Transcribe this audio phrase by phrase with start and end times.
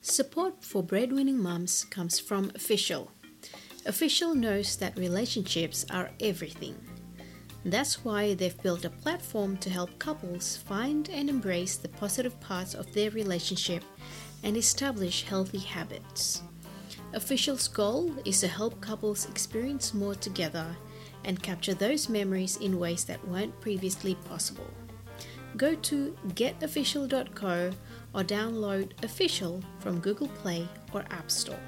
[0.00, 3.10] Support for breadwinning mums comes from Official.
[3.84, 6.76] Official knows that relationships are everything.
[7.64, 12.74] That's why they've built a platform to help couples find and embrace the positive parts
[12.74, 13.82] of their relationship
[14.44, 16.42] and establish healthy habits.
[17.12, 20.76] Official's goal is to help couples experience more together
[21.24, 24.70] and capture those memories in ways that weren't previously possible.
[25.56, 27.72] Go to getofficial.co
[28.14, 31.58] or download Official from Google Play or App Store.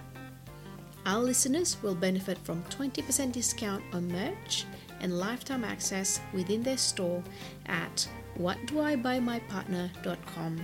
[1.06, 4.66] Our listeners will benefit from 20% discount on merch
[5.00, 7.24] and lifetime access within their store
[7.66, 8.06] at
[8.38, 10.60] whatdoibuyMyPartner.com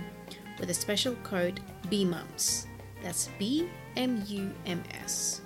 [0.59, 1.59] with a special code
[1.89, 2.67] BMUMS.
[3.03, 5.41] That's B M U M S.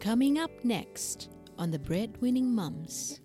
[0.00, 3.20] Coming up next on the Breadwinning Mums.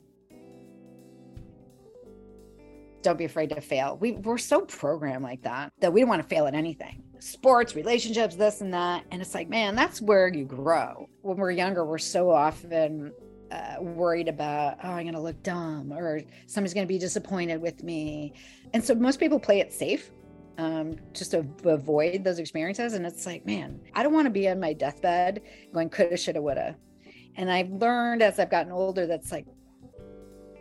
[3.02, 3.98] Don't be afraid to fail.
[4.00, 7.76] We, we're so programmed like that that we don't want to fail at anything sports,
[7.76, 9.06] relationships, this and that.
[9.12, 11.08] And it's like, man, that's where you grow.
[11.22, 13.12] When we're younger, we're so often
[13.52, 17.62] uh, worried about, oh, I'm going to look dumb or somebody's going to be disappointed
[17.62, 18.34] with me.
[18.74, 20.12] And so most people play it safe
[20.58, 22.94] um, just to avoid those experiences.
[22.94, 25.42] And it's like, man, I don't want to be on my deathbed
[25.74, 26.76] going coulda, shoulda, woulda.
[27.40, 29.46] And I've learned as I've gotten older that's like,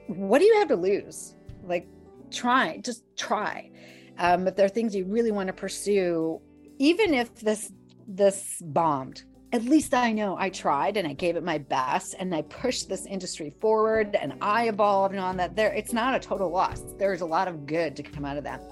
[0.07, 1.35] what do you have to lose?
[1.65, 1.89] Like,
[2.31, 3.73] try, just try.
[4.17, 6.41] Um, if there are things you really want to pursue,
[6.79, 7.73] even if this
[8.07, 12.33] this bombed, at least I know I tried and I gave it my best and
[12.33, 16.21] I pushed this industry forward and I evolved and on that there it's not a
[16.21, 16.85] total loss.
[16.97, 18.63] There's a lot of good to come out of that.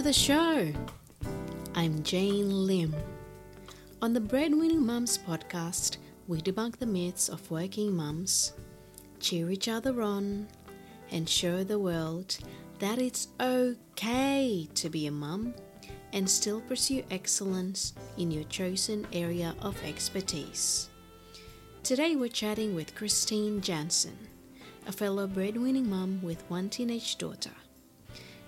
[0.00, 0.72] To the show.
[1.74, 2.94] I'm Jane Lim.
[4.00, 8.54] On the Breadwinning Mums podcast, we debunk the myths of working mums,
[9.18, 10.48] cheer each other on,
[11.10, 12.38] and show the world
[12.78, 15.52] that it's okay to be a mum
[16.14, 20.88] and still pursue excellence in your chosen area of expertise.
[21.82, 24.16] Today we're chatting with Christine Janssen,
[24.86, 27.50] a fellow breadwinning mum with one teenage daughter.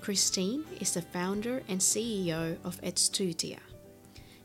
[0.02, 3.60] Christine is the founder and CEO of Edstutia.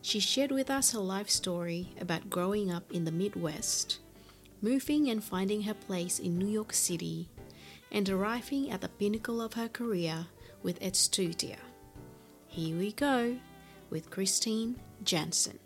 [0.04, 3.98] She shared with us her life story about growing up in the Midwest,
[4.62, 7.28] moving and finding her place in New York City,
[7.92, 10.28] and arriving at the pinnacle of her career
[10.62, 11.58] with Edstutia.
[12.46, 13.40] Here we go
[13.90, 15.58] with Christine Janssen.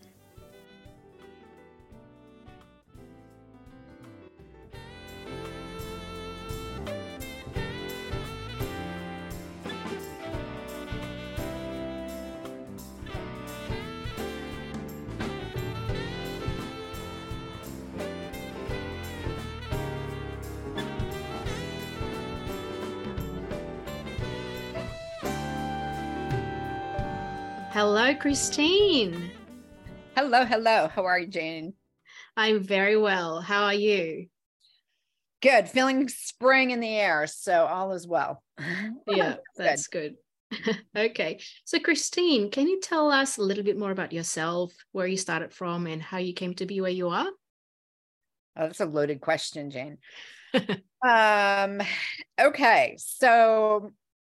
[27.74, 29.32] Hello, Christine.
[30.18, 30.90] Hello, hello.
[30.90, 31.74] How are you, Jane?
[32.36, 33.40] I'm very well.
[33.40, 34.28] How are you?
[35.42, 35.70] Good.
[35.70, 37.28] Feeling spring in the air.
[37.28, 38.44] So all is well.
[39.08, 40.18] Yeah, that's good.
[40.52, 40.78] good.
[40.98, 41.40] okay.
[41.64, 45.54] So, Christine, can you tell us a little bit more about yourself, where you started
[45.54, 47.28] from, and how you came to be where you are?
[48.58, 49.98] Oh, that's a loaded question, Jane.
[51.08, 51.82] um,
[52.38, 52.98] okay.
[52.98, 53.94] So,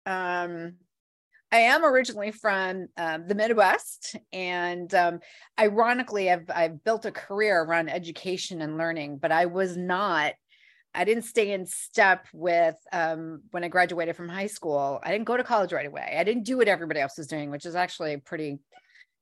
[0.07, 0.77] um,
[1.55, 5.21] I am originally from um, the Midwest, and um,
[5.59, 10.33] ironically, I've I've built a career around education and learning, but I was not.
[10.97, 14.99] I didn't stay in step with um, when I graduated from high school.
[15.05, 16.17] I didn't go to college right away.
[16.19, 18.59] I didn't do what everybody else was doing, which is actually pretty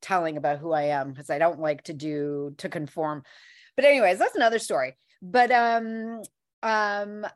[0.00, 3.24] telling about who I am because I don't like to do to conform.
[3.76, 4.96] But anyways, that's another story.
[5.20, 6.22] But um,
[6.62, 7.26] um,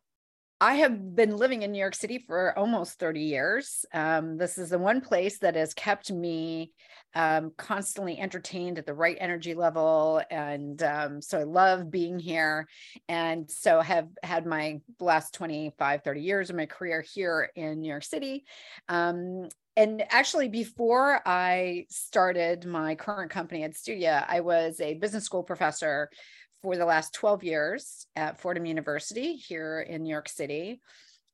[0.61, 3.85] I have been living in New York City for almost 30 years.
[3.93, 6.73] Um, this is the one place that has kept me
[7.14, 10.23] um, constantly entertained at the right energy level.
[10.31, 12.69] And um, so I love being here.
[13.06, 17.88] And so have had my last 25, 30 years of my career here in New
[17.88, 18.44] York City.
[18.88, 19.49] Um,
[19.79, 26.09] and actually, before I started my current company Edstutia, I was a business school professor
[26.67, 30.81] for the last 12 years at Fordham University here in New York City.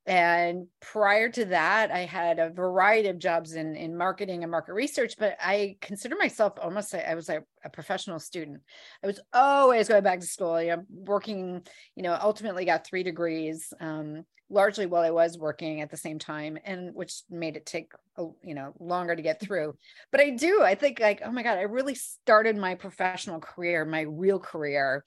[0.04, 4.72] And prior to that, I had a variety of jobs in, in marketing and market
[4.72, 8.62] research, but I consider myself almost, I was a, a professional student.
[9.04, 11.62] I was always going back to school, you know, working,
[11.94, 16.18] you know, ultimately got three degrees, um, largely while I was working at the same
[16.18, 19.76] time, and which made it take, a, you know, longer to get through.
[20.10, 23.84] But I do, I think like, oh my God, I really started my professional career,
[23.84, 25.04] my real career,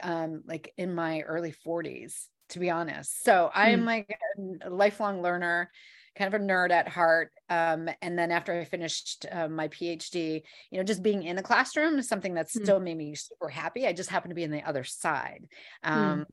[0.00, 3.24] um, like in my early 40s to be honest.
[3.24, 3.86] So I am mm.
[3.86, 4.18] like
[4.64, 5.70] a lifelong learner,
[6.16, 7.32] kind of a nerd at heart.
[7.48, 11.42] Um, and then after I finished uh, my PhD, you know, just being in the
[11.42, 12.62] classroom is something that mm.
[12.62, 13.86] still made me super happy.
[13.86, 15.46] I just happened to be on the other side.
[15.82, 15.92] Hmm.
[15.92, 16.26] Um, mm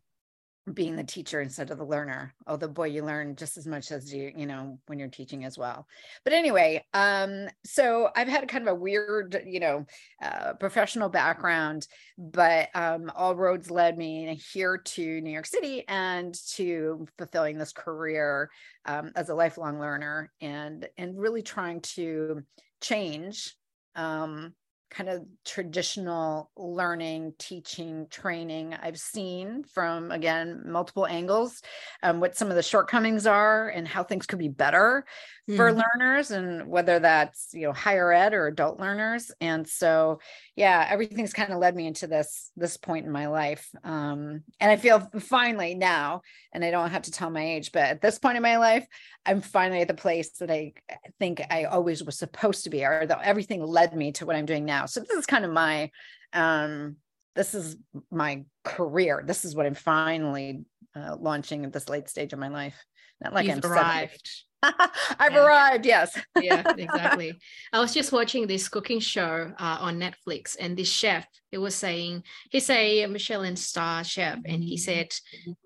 [0.73, 4.13] being the teacher instead of the learner although boy you learn just as much as
[4.13, 5.87] you you know when you're teaching as well.
[6.23, 9.85] But anyway um so i've had kind of a weird you know
[10.21, 16.35] uh, professional background but um all roads led me here to new york city and
[16.53, 18.49] to fulfilling this career
[18.85, 22.41] um, as a lifelong learner and and really trying to
[22.81, 23.55] change
[23.95, 24.53] um
[24.89, 31.61] kind of traditional learning, teaching, training I've seen from, again, multiple angles,
[32.03, 35.05] um, what some of the shortcomings are and how things could be better
[35.49, 35.55] mm.
[35.57, 39.31] for learners and whether that's, you know, higher ed or adult learners.
[39.41, 40.19] And so,
[40.55, 43.69] yeah, everything's kind of led me into this, this point in my life.
[43.83, 46.21] Um, and I feel finally now,
[46.53, 48.87] and I don't have to tell my age, but at this point in my life,
[49.25, 50.73] I'm finally at the place that I
[51.19, 54.45] think I always was supposed to be, or that everything led me to what I'm
[54.45, 54.85] doing now.
[54.85, 55.89] So this is kind of my,
[56.33, 56.97] um,
[57.35, 57.77] this is
[58.11, 59.23] my career.
[59.25, 62.75] This is what I'm finally uh, launching at this late stage of my life.
[63.21, 64.29] Not like You've I'm arrived.
[64.63, 65.45] I've yeah.
[65.45, 65.85] arrived.
[65.85, 66.19] Yes.
[66.41, 67.37] yeah, exactly.
[67.71, 71.75] I was just watching this cooking show uh, on Netflix, and this chef, he was
[71.75, 75.13] saying, he's a Michelin star chef, and he said,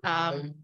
[0.04, 0.54] um,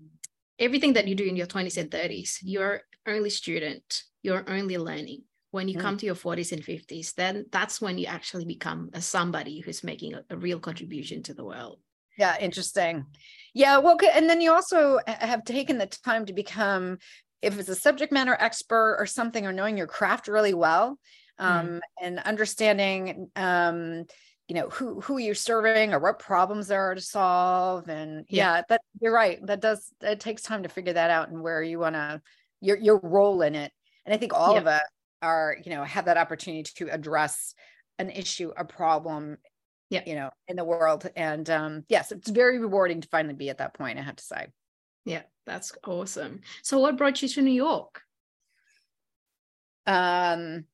[0.59, 5.23] everything that you do in your 20s and 30s, you're only student, you're only learning.
[5.51, 5.81] When you mm.
[5.81, 9.85] come to your 40s and 50s, then that's when you actually become a somebody who's
[9.85, 11.79] making a, a real contribution to the world.
[12.19, 13.07] Yeah, interesting.
[13.55, 16.99] Yeah, well, and then you also have taken the time to become,
[17.43, 20.99] if it's a subject matter expert or something, or knowing your craft really well,
[21.39, 21.81] um, mm.
[22.03, 24.05] and understanding um,
[24.49, 28.57] you know who who you're serving or what problems there are to solve and yeah,
[28.57, 31.63] yeah that you're right that does it takes time to figure that out and where
[31.63, 32.21] you want to
[32.61, 33.73] your your role in it.
[34.05, 34.61] And i think all yeah.
[34.61, 34.83] of us
[35.23, 37.55] are you know have that opportunity to address
[37.99, 39.39] an issue a problem
[39.91, 40.03] yeah.
[40.07, 41.09] you know in the world.
[41.17, 44.25] And um yes it's very rewarding to finally be at that point i have to
[44.25, 44.47] say.
[45.05, 46.41] Yeah that's awesome.
[46.63, 48.03] So what brought you to new york?
[49.87, 50.65] Um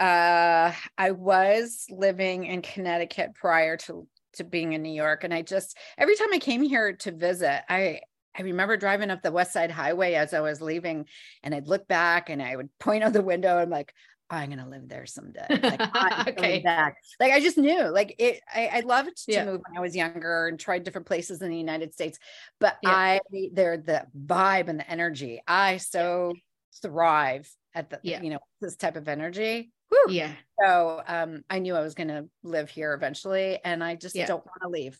[0.00, 5.42] uh, I was living in Connecticut prior to to being in New York, and I
[5.42, 8.00] just every time I came here to visit, I
[8.38, 11.06] I remember driving up the West Side Highway as I was leaving,
[11.42, 13.52] and I'd look back and I would point out the window.
[13.52, 13.92] And I'm like,
[14.30, 15.46] oh, I'm gonna live there someday.
[15.50, 16.60] Like, okay.
[16.60, 16.98] Back.
[17.18, 18.40] Like I just knew, like it.
[18.54, 19.44] I, I loved to yeah.
[19.44, 22.18] move when I was younger and tried different places in the United States,
[22.60, 22.90] but yeah.
[22.90, 23.20] I
[23.52, 25.40] they're the vibe and the energy.
[25.48, 26.34] I so
[26.80, 28.22] thrive at the yeah.
[28.22, 30.06] you know this type of energy Whew.
[30.10, 30.32] Yeah.
[30.60, 34.26] So um, I knew I was going to live here eventually, and I just yeah.
[34.26, 34.98] don't want to leave.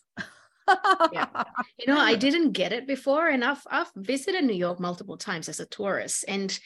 [1.13, 1.27] yeah.
[1.79, 5.47] You know, I didn't get it before, and I've I've visited New York multiple times
[5.47, 6.59] as a tourist, and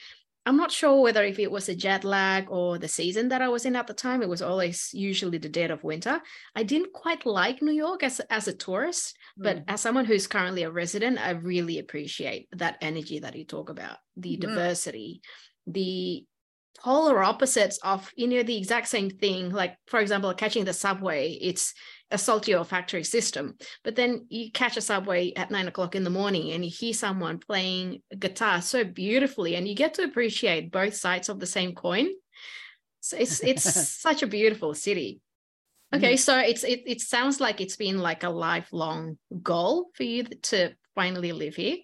[0.45, 3.47] I'm not sure whether if it was a jet lag or the season that I
[3.47, 4.21] was in at the time.
[4.21, 6.21] It was always usually the dead of winter.
[6.55, 9.43] I didn't quite like New York as as a tourist, mm.
[9.43, 13.69] but as someone who's currently a resident, I really appreciate that energy that you talk
[13.69, 14.41] about, the mm.
[14.41, 15.21] diversity,
[15.67, 16.25] the
[16.79, 19.51] polar opposites of you know the exact same thing.
[19.51, 21.73] Like for example catching the subway it's
[22.11, 23.55] a salty olfactory system.
[23.83, 26.93] But then you catch a subway at nine o'clock in the morning and you hear
[26.93, 31.73] someone playing guitar so beautifully and you get to appreciate both sides of the same
[31.73, 32.09] coin.
[33.01, 33.63] So it's it's
[34.01, 35.21] such a beautiful city.
[35.93, 36.17] Okay mm-hmm.
[36.17, 40.73] so it's it, it sounds like it's been like a lifelong goal for you to
[40.95, 41.77] finally live here.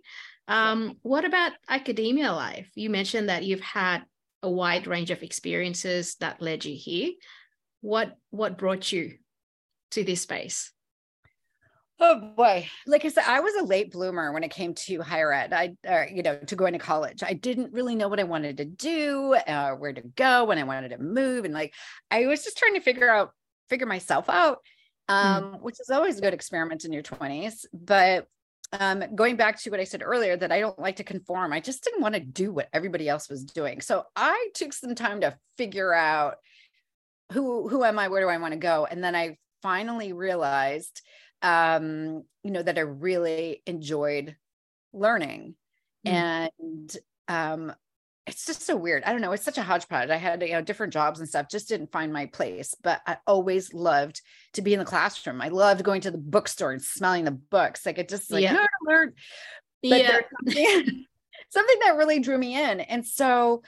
[0.48, 2.72] Um, what about academia life?
[2.74, 4.03] You mentioned that you've had
[4.41, 7.12] a wide range of experiences that led you here.
[7.81, 9.17] What what brought you
[9.91, 10.72] to this space?
[12.01, 15.34] Oh boy, like I said, I was a late bloomer when it came to higher
[15.34, 15.51] ed.
[15.51, 17.24] I, uh, you know, to going to college.
[17.24, 20.63] I didn't really know what I wanted to do, uh, where to go, when I
[20.63, 21.74] wanted to move, and like
[22.10, 23.31] I was just trying to figure out,
[23.67, 24.60] figure myself out,
[25.10, 25.15] hmm.
[25.15, 25.62] um, mm.
[25.62, 27.65] which is always a good experiment in your twenties.
[27.74, 28.27] But
[28.72, 31.54] um, going back to what I said earlier, that I don't like to conform.
[31.54, 33.82] I just didn't want to do what everybody else was doing.
[33.82, 36.36] So I took some time to figure out
[37.32, 41.02] who who am I, where do I want to go, and then I finally realized,
[41.42, 44.36] um, you know, that I really enjoyed
[44.94, 45.56] learning
[46.06, 46.12] Mm.
[46.12, 46.98] And
[47.28, 47.74] um,
[48.29, 49.03] it's just so weird.
[49.03, 49.31] I don't know.
[49.31, 50.09] It's such a hodgepodge.
[50.09, 51.50] I had you know different jobs and stuff.
[51.50, 52.75] Just didn't find my place.
[52.81, 54.21] But I always loved
[54.53, 55.41] to be in the classroom.
[55.41, 57.86] I loved going to the bookstore and smelling the books.
[57.86, 58.65] Like it just like yeah.
[58.88, 59.13] nerd
[59.81, 60.19] But yeah.
[60.45, 61.05] something,
[61.50, 62.79] something that really drew me in.
[62.79, 63.63] And so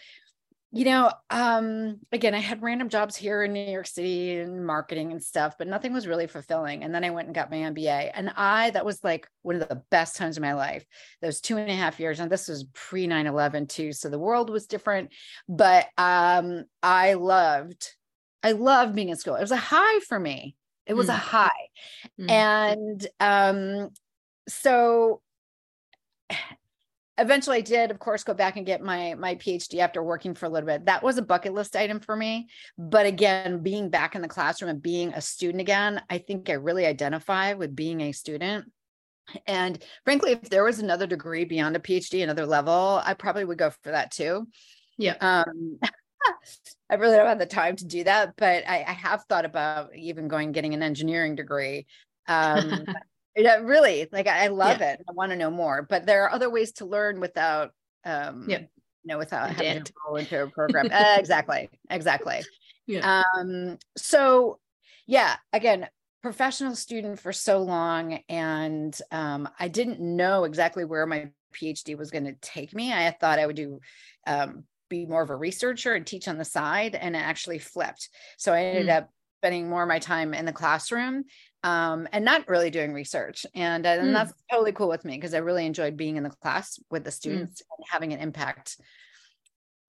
[0.73, 5.11] you know, um, again, I had random jobs here in New York City and marketing
[5.11, 6.83] and stuff, but nothing was really fulfilling.
[6.83, 8.11] And then I went and got my MBA.
[8.13, 10.85] And I, that was like one of the best times of my life,
[11.21, 12.21] those two and a half years.
[12.21, 13.91] And this was pre 9 11 too.
[13.91, 15.11] So the world was different.
[15.49, 17.89] But um, I loved,
[18.41, 19.35] I loved being in school.
[19.35, 20.55] It was a high for me.
[20.85, 21.15] It was mm.
[21.15, 21.67] a high.
[22.17, 22.31] Mm.
[22.31, 23.89] And um,
[24.47, 25.21] so
[27.21, 30.45] eventually I did, of course, go back and get my my PhD after working for
[30.45, 30.85] a little bit.
[30.85, 32.47] That was a bucket list item for me.
[32.77, 36.53] But again, being back in the classroom and being a student again, I think I
[36.53, 38.71] really identify with being a student.
[39.47, 43.57] And frankly, if there was another degree beyond a PhD, another level, I probably would
[43.57, 44.47] go for that too.
[44.97, 45.15] Yeah.
[45.21, 45.79] Um,
[46.89, 49.95] I really don't have the time to do that, but I, I have thought about
[49.95, 51.85] even going getting an engineering degree.
[52.27, 52.85] Um,
[53.35, 54.07] yeah, really.
[54.11, 54.93] Like I, love yeah.
[54.93, 55.01] it.
[55.07, 55.81] I want to know more.
[55.81, 57.71] But there are other ways to learn without
[58.03, 58.59] um yeah.
[58.59, 58.67] you
[59.05, 60.89] know, without having to go into a program.
[60.91, 61.69] uh, exactly.
[61.89, 62.41] Exactly.
[62.88, 63.23] Yeah.
[63.38, 64.59] Um, so
[65.07, 65.88] yeah, again,
[66.21, 68.19] professional student for so long.
[68.29, 72.93] And um, I didn't know exactly where my PhD was going to take me.
[72.93, 73.79] I thought I would do
[74.27, 78.09] um, be more of a researcher and teach on the side and it actually flipped.
[78.38, 78.97] So I ended mm.
[78.97, 79.09] up
[79.41, 81.24] spending more of my time in the classroom
[81.63, 83.43] um, and not really doing research.
[83.55, 84.13] And, uh, and mm.
[84.13, 87.10] that's totally cool with me because I really enjoyed being in the class with the
[87.10, 87.15] hmm.
[87.15, 87.65] students mm.
[87.75, 88.77] and having an impact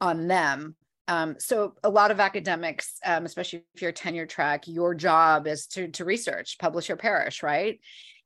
[0.01, 0.75] on them.
[1.07, 5.67] Um, so a lot of academics, um, especially if you're tenure track, your job is
[5.69, 7.79] to to research, publish or perish, right?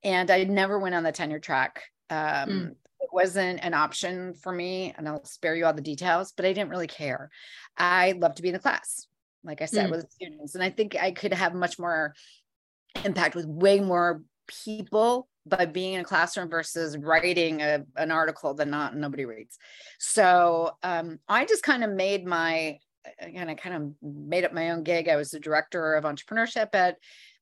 [0.04, 1.82] And I never went on the tenure track.
[2.08, 2.18] Um,
[2.48, 2.70] mm.
[3.00, 6.32] It wasn't an option for me, and I'll spare you all the details.
[6.36, 7.30] But I didn't really care.
[7.76, 9.08] I love to be in the class,
[9.46, 9.92] like I said, mm.
[9.92, 12.14] with students, and I think I could have much more
[13.04, 14.22] impact with way more
[14.64, 19.58] people by being in a classroom versus writing a, an article that not nobody reads.
[19.98, 22.78] So um, I just kind of made my
[23.20, 25.08] again, I kind of made up my own gig.
[25.08, 26.96] I was the director of entrepreneurship at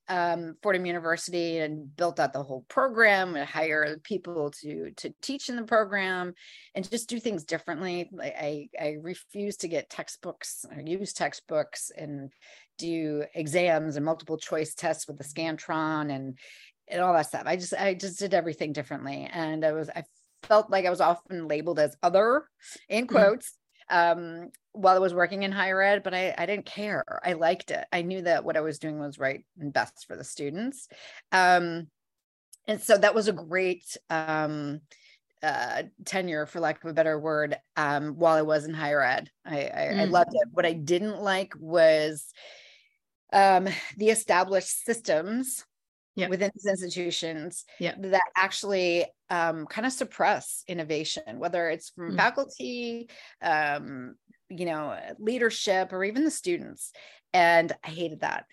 [0.07, 5.49] um, Fordham University and built out the whole program and hire people to to teach
[5.49, 6.33] in the program
[6.75, 8.09] and just do things differently.
[8.21, 12.31] I I refuse to get textbooks or use textbooks and
[12.77, 16.37] do exams and multiple choice tests with the Scantron and
[16.87, 17.43] and all that stuff.
[17.45, 20.03] I just I just did everything differently, and I was I
[20.43, 22.45] felt like I was often labeled as other
[22.89, 23.15] in mm-hmm.
[23.15, 23.47] quotes.
[23.47, 27.03] Mm-hmm um, while I was working in higher ed, but I, I didn't care.
[27.23, 27.85] I liked it.
[27.91, 30.87] I knew that what I was doing was right and best for the students.
[31.31, 31.87] Um,
[32.67, 34.81] and so that was a great um,
[35.43, 39.29] uh, tenure, for lack of a better word, um, while I was in higher ed.
[39.45, 39.99] I, I, mm.
[40.01, 40.47] I loved it.
[40.51, 42.25] What I didn't like was
[43.31, 45.63] um, the established systems
[46.15, 46.27] yeah.
[46.29, 47.93] within these institutions yeah.
[47.97, 52.17] that actually um, kind of suppress innovation, whether it's from mm.
[52.17, 53.09] faculty,
[53.41, 54.15] um,
[54.49, 56.91] you know, leadership, or even the students.
[57.33, 58.45] And I hated that.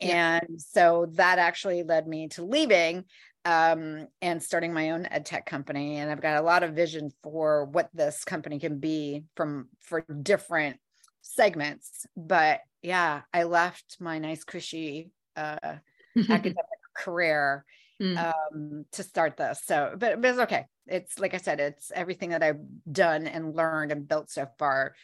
[0.00, 0.40] Yeah.
[0.42, 3.04] And so that actually led me to leaving
[3.44, 5.96] um, and starting my own ed tech company.
[5.96, 10.04] And I've got a lot of vision for what this company can be from for
[10.22, 10.78] different
[11.22, 12.06] segments.
[12.16, 15.76] But yeah, I left my nice cushy uh,
[16.28, 16.56] academic
[16.94, 17.64] career
[18.00, 18.34] mm.
[18.52, 19.62] um, to start this.
[19.64, 20.66] So, but, but it's okay.
[20.86, 22.60] It's like I said, it's everything that I've
[22.90, 24.94] done and learned and built so far.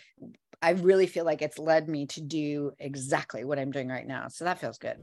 [0.61, 4.29] I really feel like it's led me to do exactly what I'm doing right now.
[4.29, 4.97] So that feels good.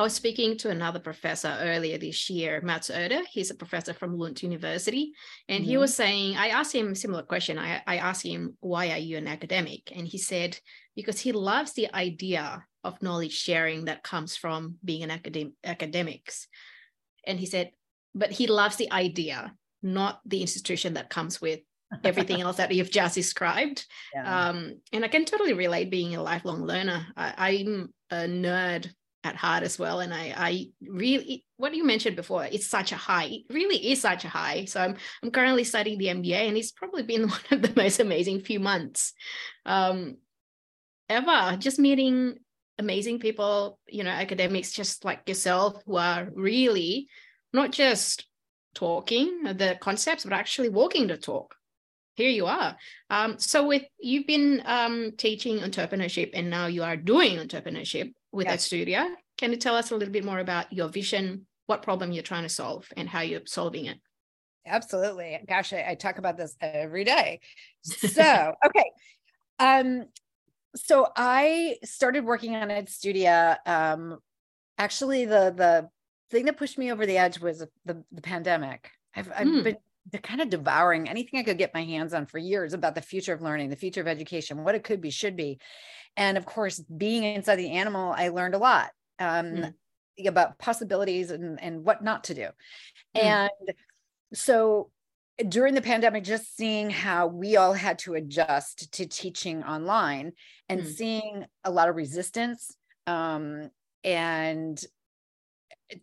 [0.00, 3.20] I was speaking to another professor earlier this year, Mats Oeder.
[3.30, 5.12] He's a professor from Lund University.
[5.46, 5.70] And mm-hmm.
[5.72, 7.58] he was saying, I asked him a similar question.
[7.58, 9.92] I, I asked him, why are you an academic?
[9.94, 10.58] And he said,
[10.96, 16.48] because he loves the idea of knowledge sharing that comes from being an academic academics.
[17.26, 17.72] And he said,
[18.14, 21.60] but he loves the idea, not the institution that comes with
[22.04, 23.84] everything else that you've just described.
[24.14, 24.48] Yeah.
[24.48, 27.06] Um, and I can totally relate being a lifelong learner.
[27.18, 28.90] I, I'm a nerd
[29.22, 30.00] at heart as well.
[30.00, 33.24] And I, I really, what you mentioned before, it's such a high.
[33.24, 34.64] It really is such a high.
[34.64, 38.00] So I'm, I'm currently studying the MBA, and it's probably been one of the most
[38.00, 39.12] amazing few months
[39.66, 40.16] um,
[41.08, 41.56] ever.
[41.58, 42.36] Just meeting
[42.78, 47.08] amazing people, you know, academics just like yourself, who are really
[47.52, 48.26] not just
[48.74, 51.54] talking the concepts, but actually walking the talk.
[52.14, 52.76] here you are.
[53.08, 58.46] Um, so with you've been um, teaching entrepreneurship and now you are doing entrepreneurship with
[58.46, 58.64] yes.
[58.64, 59.06] studio.
[59.38, 62.42] Can you tell us a little bit more about your vision, what problem you're trying
[62.42, 63.98] to solve, and how you're solving it?
[64.66, 65.38] Absolutely.
[65.48, 67.40] Gosh, I, I talk about this every day.
[67.82, 68.90] So, okay.
[69.58, 70.04] Um,
[70.76, 73.56] so I started working on Edstutia.
[73.64, 74.18] Um,
[74.76, 75.88] actually, the the
[76.30, 78.90] thing that pushed me over the edge was the, the pandemic.
[79.16, 79.64] I've, I've mm.
[79.64, 79.76] been
[80.22, 83.32] kind of devouring anything I could get my hands on for years about the future
[83.32, 85.58] of learning, the future of education, what it could be, should be.
[86.20, 89.74] And of course, being inside the animal, I learned a lot um, mm.
[90.26, 92.48] about possibilities and, and what not to do.
[93.16, 93.22] Mm.
[93.22, 93.50] And
[94.34, 94.90] so
[95.48, 100.32] during the pandemic, just seeing how we all had to adjust to teaching online
[100.68, 100.94] and mm.
[100.94, 103.70] seeing a lot of resistance um,
[104.04, 104.78] and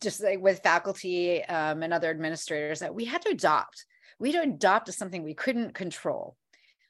[0.02, 3.86] just like with faculty um, and other administrators that we had to adopt.
[4.18, 6.36] We had to adopt to something we couldn't control.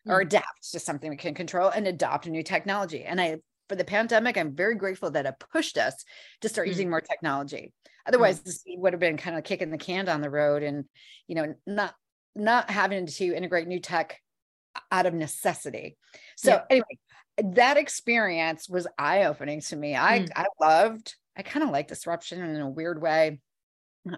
[0.08, 3.04] Or adapt to something we can control and adopt a new technology.
[3.04, 3.38] And I,
[3.70, 6.06] for the pandemic, I'm very grateful that it pushed us
[6.42, 6.72] to start mm.
[6.72, 7.74] using more technology.
[8.06, 8.44] Otherwise, mm.
[8.46, 10.86] this would have been kind of kicking the can down the road and,
[11.28, 11.94] you know, not
[12.36, 14.22] not having to integrate new tech
[14.92, 15.98] out of necessity.
[16.36, 16.62] So yeah.
[16.70, 16.98] anyway,
[17.56, 19.96] that experience was eye-opening to me.
[19.96, 20.30] I mm.
[20.36, 23.40] I loved, I kind of like disruption in a weird way.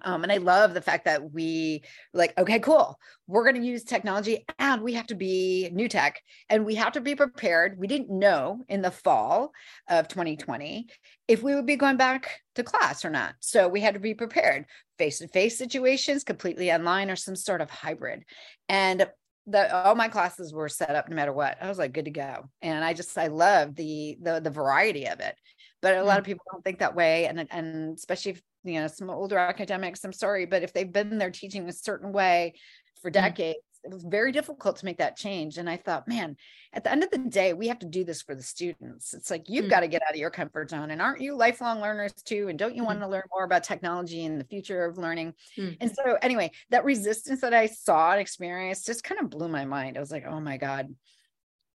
[0.04, 3.00] Um, and I love the fact that we like, okay, cool.
[3.28, 6.94] We're going to use technology and we have to be new tech and we have
[6.94, 7.78] to be prepared.
[7.78, 9.52] We didn't know in the fall
[9.90, 10.88] of 2020
[11.28, 13.36] if we would be going back to class or not.
[13.40, 14.66] So we had to be prepared
[14.98, 18.24] face to face situations, completely online or some sort of hybrid.
[18.68, 19.08] And
[19.48, 21.58] the, all my classes were set up no matter what.
[21.62, 22.50] I was like good to go.
[22.62, 25.36] And I just, I love the, the, the variety of it
[25.82, 26.20] but a lot mm.
[26.20, 30.04] of people don't think that way and and especially if you know some older academics
[30.04, 32.54] i'm sorry but if they've been there teaching a certain way
[33.02, 33.14] for mm.
[33.14, 36.36] decades it was very difficult to make that change and i thought man
[36.74, 39.32] at the end of the day we have to do this for the students it's
[39.32, 39.70] like you've mm.
[39.70, 42.60] got to get out of your comfort zone and aren't you lifelong learners too and
[42.60, 42.88] don't you mm.
[42.88, 45.76] want to learn more about technology and the future of learning mm.
[45.80, 49.66] and so anyway that resistance that i saw and experienced just kind of blew my
[49.66, 50.94] mind i was like oh my god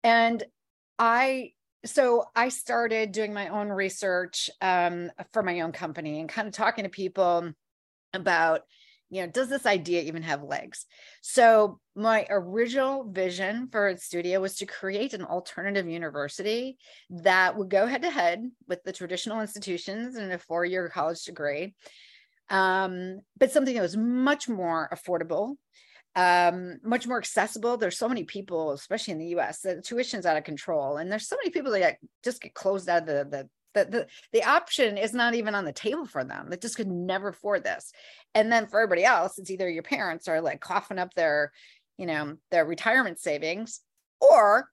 [0.02, 0.42] and
[0.98, 1.52] i
[1.84, 6.54] so I started doing my own research um, for my own company and kind of
[6.54, 7.52] talking to people
[8.12, 8.62] about,
[9.10, 10.86] you know, does this idea even have legs?
[11.20, 16.78] So my original vision for studio was to create an alternative university
[17.10, 21.74] that would go head to head with the traditional institutions in a four-year college degree,
[22.48, 25.56] um, but something that was much more affordable
[26.14, 27.76] um much more accessible.
[27.76, 31.28] There's so many people especially in the us the tuition's out of control and there's
[31.28, 34.98] so many people that just get closed out of the the the, the, the option
[34.98, 36.50] is not even on the table for them.
[36.50, 37.90] That just could never afford this.
[38.34, 41.52] And then for everybody else it's either your parents are like coughing up their
[41.96, 43.80] you know their retirement savings
[44.20, 44.68] or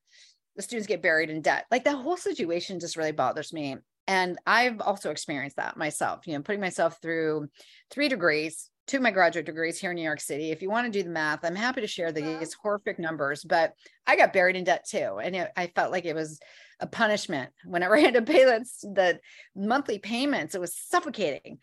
[0.57, 1.65] the students get buried in debt.
[1.71, 3.77] Like that whole situation just really bothers me.
[4.07, 7.47] And i've also experienced that myself you know putting myself through
[7.91, 10.49] three degrees two my graduate degrees here in New York City.
[10.49, 13.73] If you want to do the math, I'm happy to share these horrific numbers, but
[14.07, 15.19] I got buried in debt too.
[15.21, 16.39] And it, I felt like it was
[16.79, 19.19] a punishment whenever I had to pay that, the
[19.55, 20.55] monthly payments.
[20.55, 21.59] It was suffocating.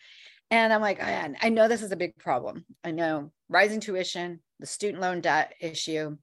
[0.52, 2.64] And I'm like, man, I know this is a big problem.
[2.84, 6.16] I know rising tuition, the student loan debt issue,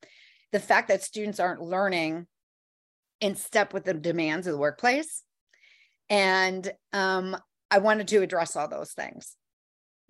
[0.54, 2.28] the fact that students aren't learning
[3.20, 5.24] in step with the demands of the workplace.
[6.10, 7.36] And um,
[7.70, 9.36] I wanted to address all those things.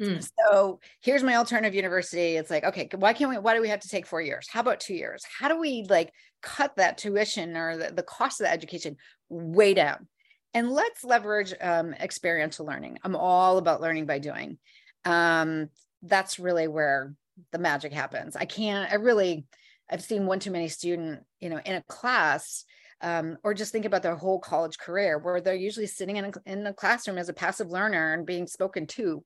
[0.01, 0.27] Mm.
[0.39, 2.35] So here's my alternative university.
[2.35, 4.47] It's like, okay, why can't we, why do we have to take four years?
[4.49, 5.23] How about two years?
[5.39, 8.97] How do we like cut that tuition or the, the cost of the education
[9.29, 10.07] way down?
[10.53, 12.99] And let's leverage um, experiential learning.
[13.03, 14.57] I'm all about learning by doing.
[15.05, 15.69] Um,
[16.01, 17.15] that's really where
[17.51, 18.35] the magic happens.
[18.35, 19.45] I can't, I really,
[19.89, 22.65] I've seen one too many student, you know, in a class
[23.01, 26.31] um, or just think about their whole college career where they're usually sitting in a,
[26.45, 29.23] in the classroom as a passive learner and being spoken to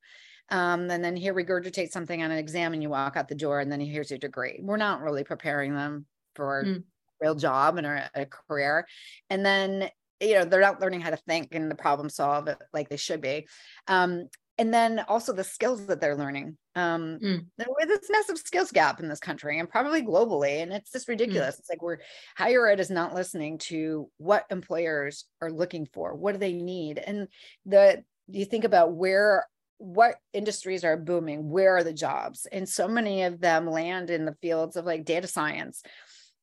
[0.49, 3.59] um, and then here regurgitate something on an exam and you walk out the door
[3.59, 6.05] and then here's your degree we're not really preparing them
[6.35, 6.77] for mm.
[6.77, 6.83] a
[7.21, 8.85] real job and a, a career
[9.29, 12.89] and then you know they're not learning how to think and the problem solve like
[12.89, 13.47] they should be
[13.87, 14.27] um,
[14.59, 17.45] and then also the skills that they're learning um mm.
[17.57, 21.09] this massive skills gap in this country and probably globally and it's just mm.
[21.09, 21.59] ridiculous mm.
[21.59, 21.99] it's like we're
[22.35, 26.97] higher ed is not listening to what employers are looking for what do they need
[26.97, 27.27] and
[27.65, 29.45] the you think about where
[29.77, 31.49] what industries are booming?
[31.49, 32.47] Where are the jobs?
[32.51, 35.83] And so many of them land in the fields of like data science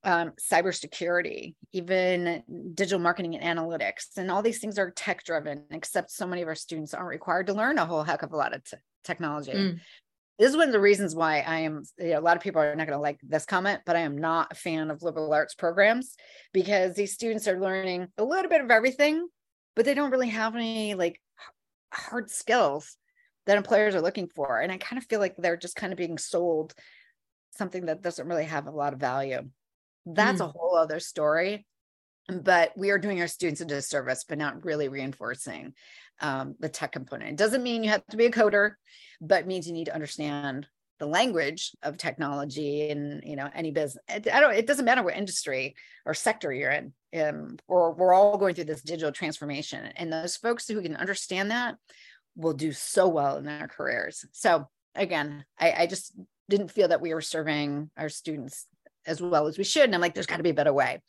[0.04, 2.42] um, cybersecurity even
[2.74, 6.48] digital marketing and analytics and all these things are tech driven except so many of
[6.48, 9.52] our students aren't required to learn a whole heck of a lot of t- technology.
[9.52, 9.80] Mm.
[10.38, 12.60] this is one of the reasons why I am, you know, a lot of people
[12.60, 15.32] are not going to like this comment, but I am not a fan of liberal
[15.32, 16.14] arts programs
[16.52, 19.26] because these students are learning a little bit of everything,
[19.74, 21.18] but they don't really have any like
[21.92, 22.96] hard skills
[23.46, 24.60] that employers are looking for.
[24.60, 26.74] And I kind of feel like they're just kind of being sold
[27.56, 29.40] something that doesn't really have a lot of value.
[30.06, 30.46] That's mm.
[30.46, 31.66] a whole other story.
[32.28, 35.74] But we are doing our students a disservice, but not really reinforcing
[36.20, 37.30] um, the tech component.
[37.30, 38.72] It doesn't mean you have to be a coder,
[39.20, 40.66] but means you need to understand
[41.00, 44.02] the language of technology and you know any business.
[44.08, 44.54] I don't.
[44.54, 45.74] It doesn't matter what industry
[46.06, 46.92] or sector you're in.
[47.14, 51.50] Um, or we're all going through this digital transformation, and those folks who can understand
[51.50, 51.74] that
[52.36, 54.24] will do so well in their careers.
[54.32, 56.12] So again, I, I just
[56.48, 58.66] didn't feel that we were serving our students
[59.06, 59.84] as well as we should.
[59.84, 61.02] And I'm like, there's got to be a better way.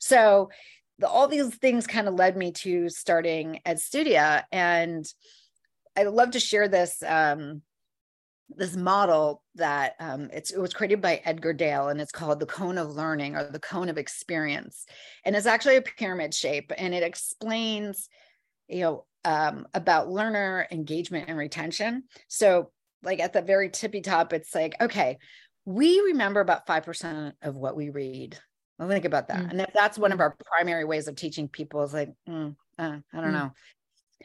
[0.00, 0.50] So
[0.98, 4.44] the, all these things kind of led me to starting Edstutia.
[4.52, 5.04] And
[5.96, 7.62] I love to share this um,
[8.48, 12.78] this model that um, it was created by Edgar Dale and it's called the cone
[12.78, 14.86] of learning or the cone of experience.
[15.24, 18.08] And it's actually a pyramid shape and it explains,
[18.68, 22.04] you know, um, about learner engagement and retention.
[22.28, 22.70] So,
[23.02, 25.18] like at the very tippy top, it's like, okay,
[25.64, 28.38] we remember about 5% of what we read.
[28.78, 29.40] Well, think about that.
[29.40, 29.50] Mm.
[29.50, 30.22] And if that's one of mm.
[30.22, 33.32] our primary ways of teaching people, is like, mm, uh, I don't mm.
[33.32, 33.52] know.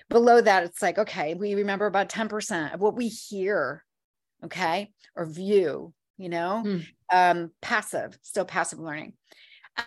[0.10, 3.84] Below that, it's like, okay, we remember about 10% of what we hear,
[4.46, 6.86] okay, or view, you know, mm.
[7.12, 9.14] um, passive, still passive learning.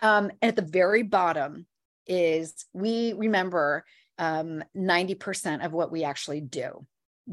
[0.01, 1.65] Um, and at the very bottom
[2.05, 3.85] is we remember
[4.17, 6.85] um, 90% of what we actually do.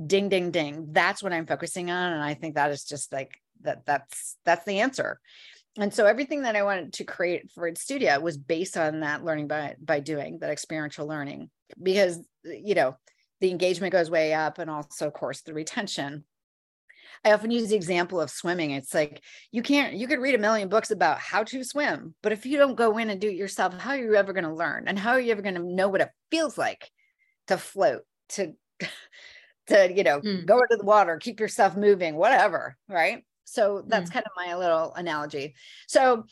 [0.07, 0.89] Ding, ding, ding.
[0.91, 2.13] That's what I'm focusing on.
[2.13, 5.21] And I think that is just like that that's that's the answer.
[5.79, 9.49] And so everything that I wanted to create for Studio was based on that learning
[9.49, 12.97] by by doing, that experiential learning, because you know,
[13.41, 16.25] the engagement goes way up and also of course the retention
[17.25, 18.73] I often use the example of swimming.
[18.73, 22.33] It's like you can't, you could read a million books about how to swim, but
[22.33, 24.55] if you don't go in and do it yourself, how are you ever going to
[24.55, 24.85] learn?
[24.87, 26.91] And how are you ever going to know what it feels like
[27.49, 28.55] to float, to,
[29.69, 30.45] to, you know, mm.
[30.47, 32.77] go into the water, keep yourself moving, whatever.
[32.89, 33.25] Right.
[33.45, 34.15] So that's mm.
[34.15, 35.55] kind of my little analogy.
[35.87, 36.25] So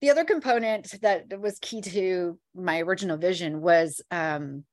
[0.00, 4.64] the other component that was key to my original vision was um,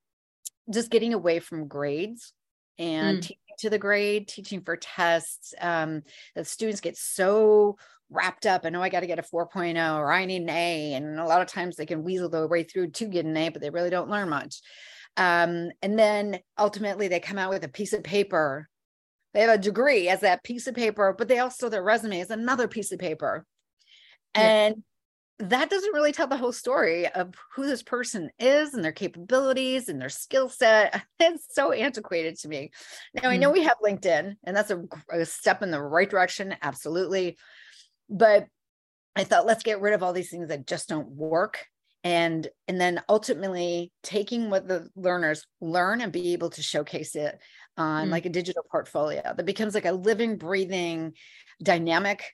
[0.72, 2.34] just getting away from grades
[2.78, 3.22] and mm.
[3.22, 5.54] teaching to the grade, teaching for tests.
[5.60, 6.04] Um,
[6.36, 7.78] the students get so
[8.10, 8.66] wrapped up.
[8.66, 10.94] I know I got to get a 4.0 or I need an A.
[10.94, 13.50] And a lot of times they can weasel their way through to get an A,
[13.50, 14.62] but they really don't learn much.
[15.18, 18.68] Um, and then ultimately they come out with a piece of paper.
[19.34, 22.30] They have a degree as that piece of paper, but they also their resume is
[22.30, 23.46] another piece of paper.
[24.36, 24.84] And
[25.50, 29.90] that doesn't really tell the whole story of who this person is and their capabilities
[29.90, 31.04] and their skill set.
[31.20, 32.72] It's so antiquated to me.
[33.14, 33.54] Now, I know hmm.
[33.54, 37.38] we have LinkedIn, and that's a, a, step in the right direction, absolutely.
[38.10, 38.48] But
[39.16, 41.66] I thought, let's get rid of all these things that just don't work.
[42.04, 47.40] And, and then ultimately taking what the learners learn and be able to showcase it
[47.78, 48.12] on mm.
[48.12, 51.14] like a digital portfolio that becomes like a living, breathing,
[51.64, 52.26] dynamic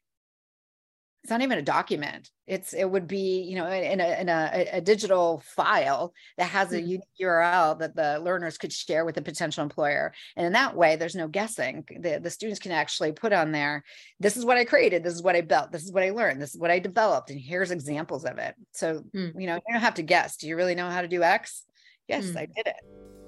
[1.24, 2.30] it's not even a document.
[2.48, 6.72] It's it would be you know in a in a, a digital file that has
[6.72, 6.88] a mm-hmm.
[6.88, 10.14] unique url that the learners could share with a potential employer.
[10.36, 11.86] And in that way there's no guessing.
[12.00, 13.84] The, the students can actually put on there
[14.20, 15.04] this is what i created.
[15.04, 15.72] This is what i built.
[15.72, 16.42] This is what i learned.
[16.42, 17.30] This is what i developed.
[17.32, 18.56] And here's examples of it.
[18.72, 19.34] So mm.
[19.40, 20.38] you know you don't have to guess.
[20.38, 21.64] Do you really know how to do x?
[22.08, 22.38] Yes mm.
[22.38, 23.19] i did it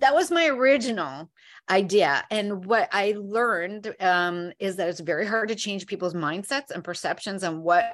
[0.00, 1.30] that was my original
[1.68, 2.24] idea.
[2.30, 6.82] And what I learned um, is that it's very hard to change people's mindsets and
[6.82, 7.84] perceptions on what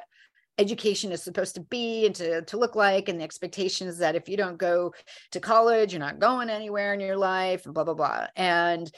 [0.58, 4.28] education is supposed to be and to, to look like and the expectations that if
[4.28, 4.94] you don't go
[5.30, 8.90] to college you're not going anywhere in your life and blah blah blah and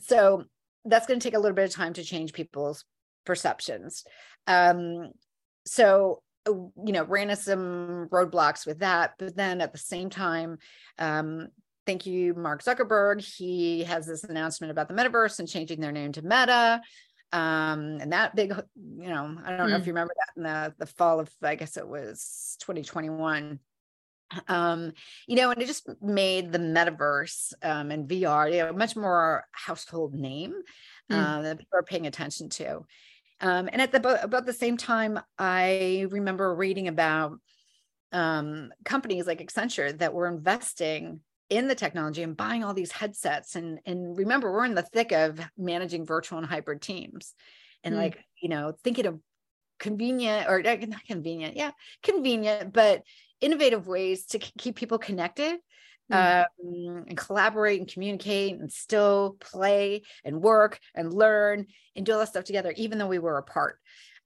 [0.00, 0.42] so
[0.84, 2.84] that's going to take a little bit of time to change people's
[3.24, 4.02] perceptions
[4.48, 5.12] um,
[5.64, 10.58] so you know ran into some roadblocks with that but then at the same time
[10.98, 11.46] um,
[11.86, 13.22] thank you, Mark Zuckerberg.
[13.22, 16.82] He has this announcement about the metaverse and changing their name to Meta.
[17.32, 19.70] Um, and that big, you know, I don't mm.
[19.70, 19.88] know if hmm.
[19.88, 23.60] you remember that in the, the fall of, I guess it was 2021
[24.48, 24.92] um
[25.26, 29.44] you know and it just made the metaverse um and vr you know much more
[29.52, 30.52] household name
[31.10, 31.16] mm.
[31.16, 32.84] uh, that people are paying attention to
[33.40, 37.38] um and at the about the same time i remember reading about
[38.12, 43.54] um companies like accenture that were investing in the technology and buying all these headsets
[43.54, 47.34] and and remember we're in the thick of managing virtual and hybrid teams
[47.84, 47.98] and mm.
[47.98, 49.20] like you know thinking of
[49.78, 51.70] convenient or uh, not convenient yeah
[52.02, 53.02] convenient but
[53.40, 55.58] innovative ways to keep people connected
[56.10, 56.44] mm.
[56.44, 62.18] um, and collaborate and communicate and still play and work and learn and do all
[62.18, 63.78] that stuff together even though we were apart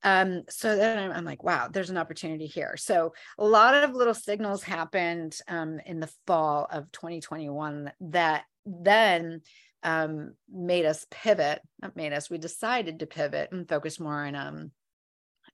[0.03, 2.77] um, so then I'm like, wow, there's an opportunity here.
[2.77, 9.43] So a lot of little signals happened um, in the fall of 2021 that then
[9.83, 11.61] um, made us pivot.
[11.81, 12.31] Not made us.
[12.31, 14.71] We decided to pivot and focus more on um,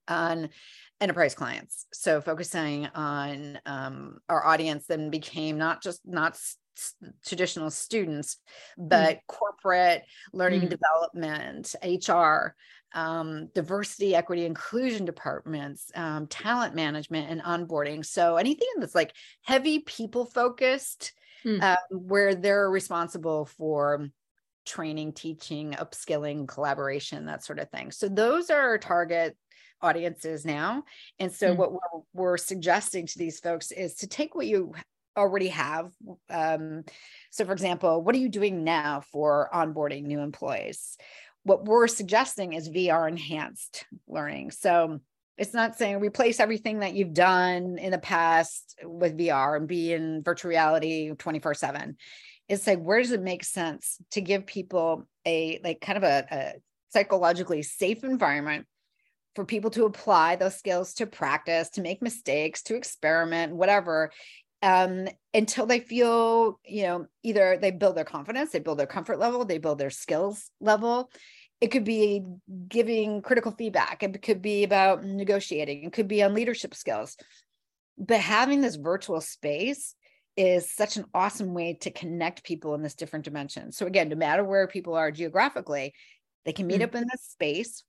[0.09, 0.51] on
[1.01, 1.87] enterprise clients.
[1.93, 6.39] So focusing on um, our audience then became not just not
[7.25, 8.39] traditional students,
[8.77, 9.21] but mm.
[9.27, 10.71] corporate learning mm.
[10.71, 12.55] development, HR,
[12.97, 18.05] um, diversity, equity, inclusion departments, um, talent management, and onboarding.
[18.05, 21.13] So anything that's like heavy people focused,
[21.45, 21.63] mm.
[21.63, 24.09] uh, where they're responsible for
[24.65, 27.93] training, teaching, upskilling, collaboration, that sort of thing.
[27.93, 29.37] So those are our target
[29.83, 30.85] audiences now.
[31.19, 31.57] And so mm.
[31.57, 34.75] what we're, we're, suggesting to these folks is to take what you
[35.17, 35.93] already have.
[36.31, 36.85] Um,
[37.31, 40.97] so for example, what are you doing now for onboarding new employees?
[41.47, 44.51] What we're suggesting is VR enhanced learning.
[44.51, 44.99] So
[45.39, 49.93] it's not saying replace everything that you've done in the past with VR and be
[49.93, 51.99] in virtual reality 24 seven.
[52.49, 56.27] It's like, where does it make sense to give people a like kind of a,
[56.33, 56.53] a
[56.89, 58.67] psychologically safe environment
[59.37, 64.11] for people to apply those skills to practice, to make mistakes, to experiment, whatever,
[64.63, 69.19] um, until they feel, you know, either they build their confidence, they build their comfort
[69.21, 71.11] level, they build their skills level.
[71.61, 72.23] It could be
[72.69, 77.17] giving critical feedback, it could be about negotiating, it could be on leadership skills.
[77.99, 79.95] But having this virtual space
[80.37, 83.73] is such an awesome way to connect people in this different dimension.
[83.73, 85.95] So again, no matter where people are geographically,
[86.45, 86.85] they can meet mm-hmm.
[86.85, 87.85] up in this space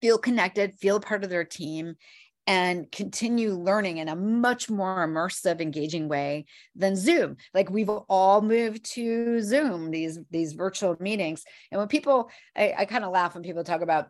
[0.00, 1.94] feel connected, feel part of their team,
[2.48, 7.36] and continue learning in a much more immersive engaging way than zoom.
[7.52, 11.44] Like we've all moved to zoom these these virtual meetings.
[11.70, 14.08] And when people i, I kind of laugh when people talk about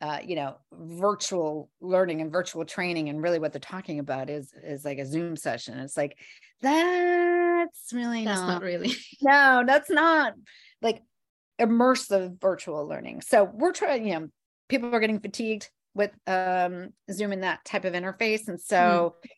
[0.00, 4.54] uh, you know virtual learning and virtual training and really what they're talking about is
[4.62, 5.76] is like a zoom session.
[5.80, 6.16] It's like
[6.62, 10.34] that's really that's not, not really no that's not
[10.80, 11.02] like
[11.60, 13.22] immersive virtual learning.
[13.22, 14.28] So we're trying you know
[14.68, 18.48] people are getting fatigued with um, Zoom in that type of interface.
[18.48, 19.28] And so, mm.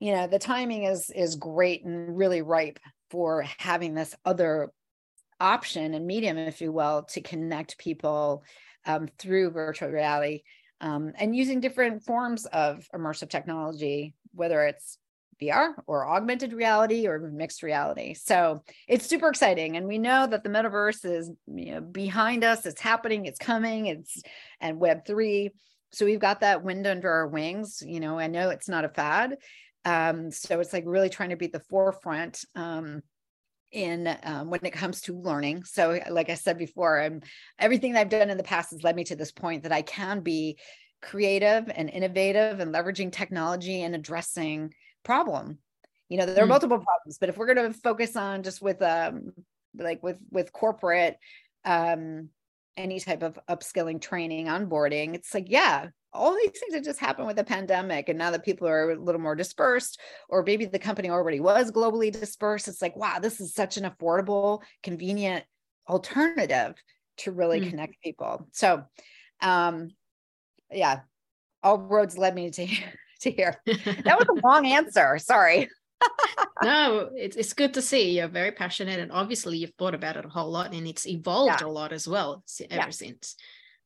[0.00, 2.78] you know, the timing is is great and really ripe
[3.10, 4.70] for having this other
[5.40, 8.44] option and medium, if you will, to connect people
[8.86, 10.42] um, through virtual reality
[10.82, 14.98] um, and using different forms of immersive technology, whether it's
[15.42, 18.14] VR or augmented reality or mixed reality.
[18.14, 19.76] So it's super exciting.
[19.76, 23.86] And we know that the metaverse is you know, behind us, it's happening, it's coming,
[23.86, 24.22] it's
[24.60, 25.50] and Web3.
[25.92, 27.82] So we've got that wind under our wings.
[27.84, 29.36] You know, I know it's not a fad.
[29.84, 33.02] Um, so it's like really trying to be at the forefront um,
[33.72, 35.64] in um, when it comes to learning.
[35.64, 37.22] So, like I said before, I'm
[37.58, 39.82] everything that I've done in the past has led me to this point that I
[39.82, 40.58] can be
[41.00, 44.72] creative and innovative and leveraging technology and addressing
[45.04, 45.58] problem
[46.08, 46.50] you know there are mm.
[46.50, 49.32] multiple problems but if we're going to focus on just with um
[49.78, 51.16] like with with corporate
[51.64, 52.28] um
[52.76, 57.26] any type of upskilling training onboarding it's like yeah all these things that just happened
[57.26, 60.78] with the pandemic and now that people are a little more dispersed or maybe the
[60.78, 65.44] company already was globally dispersed it's like wow this is such an affordable convenient
[65.88, 66.74] alternative
[67.16, 67.70] to really mm.
[67.70, 68.82] connect people so
[69.40, 69.90] um
[70.70, 71.00] yeah
[71.62, 72.66] all roads led me to
[73.22, 73.60] to hear.
[73.66, 75.18] That was a long answer.
[75.18, 75.68] Sorry.
[76.62, 80.24] no, it's, it's good to see you're very passionate and obviously you've thought about it
[80.24, 81.66] a whole lot and it's evolved yeah.
[81.66, 82.90] a lot as well ever yeah.
[82.90, 83.36] since.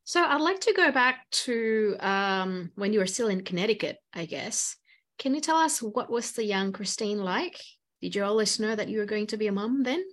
[0.05, 4.27] So I'd like to go back to um, when you were still in Connecticut, I
[4.27, 4.77] guess.
[5.18, 7.59] Can you tell us what was the young Christine like?
[8.01, 10.05] Did you always know that you were going to be a mom then?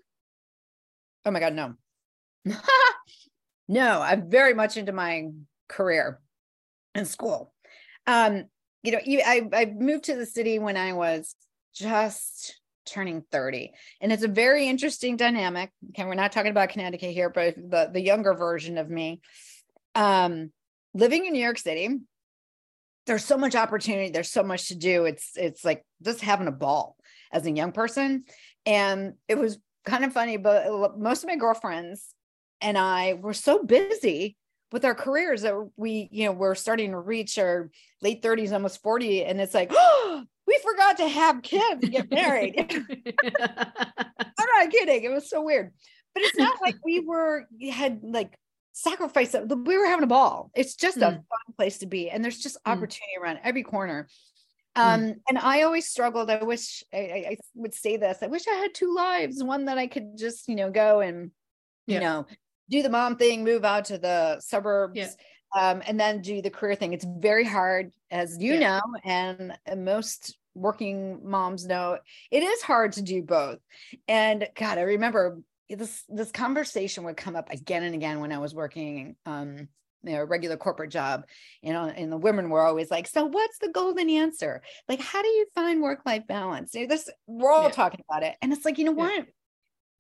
[1.26, 1.76] Oh my God, no.
[3.68, 5.30] no, I'm very much into my
[5.68, 6.20] career
[6.96, 7.54] in school.
[8.08, 8.46] Um,
[8.84, 11.36] you know, I, I moved to the city when I was
[11.74, 15.72] just turning 30 and it's a very interesting dynamic.
[15.90, 19.22] Okay we're not talking about connecticut here but the the younger version of me
[19.96, 20.52] um
[20.94, 21.90] living in new york city
[23.06, 25.06] there's so much opportunity there's so much to do.
[25.06, 26.96] It's it's like just having a ball
[27.32, 28.24] as a young person.
[28.66, 32.14] And it was kind of funny but most of my girlfriends
[32.62, 34.38] and i were so busy
[34.74, 37.70] with our careers that we, you know, we're starting to reach our
[38.02, 39.24] late 30s, almost 40.
[39.24, 42.56] And it's like, oh, we forgot to have kids and get married.
[43.38, 45.04] I'm not kidding.
[45.04, 45.72] It was so weird.
[46.16, 48.36] But it's not like we were had like
[48.72, 51.04] sacrifice we were having a ball it's just mm.
[51.04, 52.72] a fun place to be and there's just mm.
[52.72, 53.22] opportunity mm.
[53.22, 54.08] around every corner
[54.76, 54.82] mm.
[54.82, 55.16] um mm.
[55.30, 58.74] and i always struggled i wish I, I, would say this i wish i had
[58.74, 61.30] two lives one that i could just you know go and
[61.86, 62.00] you yeah.
[62.00, 62.26] know
[62.70, 65.10] do the mom thing move out to the suburbs yeah.
[65.56, 68.80] um, and then do the career thing it's very hard as you yeah.
[68.80, 71.98] know and most working moms know
[72.32, 73.60] it is hard to do both
[74.08, 78.38] and god i remember this this conversation would come up again and again when I
[78.38, 79.68] was working um
[80.06, 81.24] you know, a regular corporate job,
[81.62, 84.62] you know, and the women were always like, so what's the golden answer?
[84.90, 86.76] Like, how do you find work-life balance?
[86.76, 87.70] You know, this we're all yeah.
[87.70, 88.36] talking about it.
[88.42, 88.98] And it's like, you know yeah.
[88.98, 89.26] what?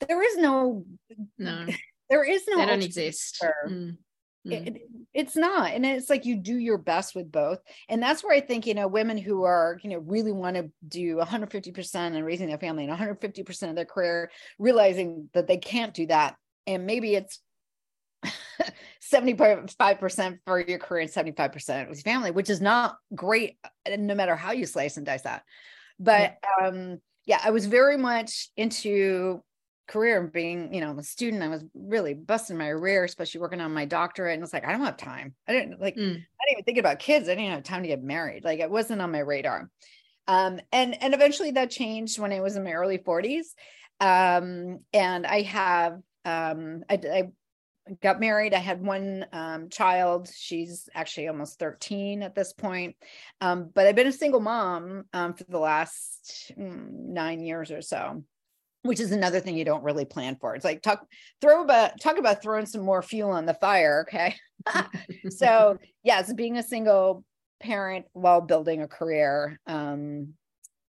[0.08, 0.84] There is no
[1.38, 1.67] no
[2.10, 3.44] there is no they don't exist.
[3.68, 3.98] Mm.
[4.46, 4.68] Mm.
[4.68, 4.82] It,
[5.13, 8.42] it's not and it's like you do your best with both and that's where i
[8.42, 12.48] think you know women who are you know really want to do 150% and raising
[12.50, 16.36] their family and 150% of their career realizing that they can't do that
[16.68, 17.39] and maybe it's
[19.13, 24.13] 75% for your career and 75% with your family which is not great uh, no
[24.13, 25.44] matter how you slice and dice that
[26.00, 26.68] but yeah.
[26.68, 29.42] um yeah i was very much into
[29.88, 33.62] career and being, you know, a student, I was really busting my rear, especially working
[33.62, 34.36] on my doctorate.
[34.36, 35.34] And it's like, I don't have time.
[35.48, 36.02] I didn't like, mm.
[36.02, 37.28] I didn't even think about kids.
[37.28, 38.43] I didn't have time to get married.
[38.43, 39.69] Like it wasn't on my radar.
[40.28, 43.48] Um, and, and eventually that changed when I was in my early 40s.
[44.00, 47.24] Um, and I have, um, I, I
[48.02, 48.54] got married.
[48.54, 50.30] I had one um, child.
[50.34, 52.96] She's actually almost 13 at this point.
[53.41, 57.82] Um, but I've been a single mom um, for the last mm, nine years or
[57.82, 58.24] so
[58.84, 60.56] which is another thing you don't really plan for.
[60.56, 61.06] It's like talk
[61.41, 64.06] throw about talk about throwing some more fuel on the fire.
[64.08, 64.36] Okay.
[65.30, 67.24] so yes, being a single
[67.62, 70.34] parent while building a career um,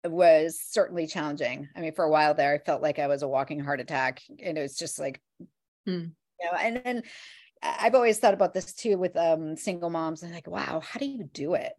[0.04, 1.70] was certainly challenging.
[1.76, 4.22] I mean, for a while there, I felt like I was a walking heart attack.
[4.44, 5.22] And it was just like,
[5.86, 6.06] hmm.
[6.40, 7.04] you know, and then
[7.62, 10.24] I've always thought about this too with um, single moms.
[10.24, 11.74] And like, wow, how do you do it?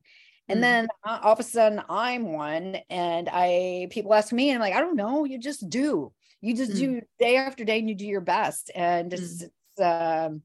[0.49, 4.51] And mm then uh, all of a sudden I'm one and I people ask me
[4.51, 6.13] and I'm like, I don't know, you just do.
[6.41, 8.71] You just mm do day after day and you do your best.
[8.75, 10.43] And it's, mm it's um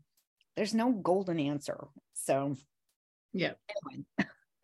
[0.56, 1.88] there's no golden answer.
[2.14, 2.56] So
[3.34, 3.54] yeah.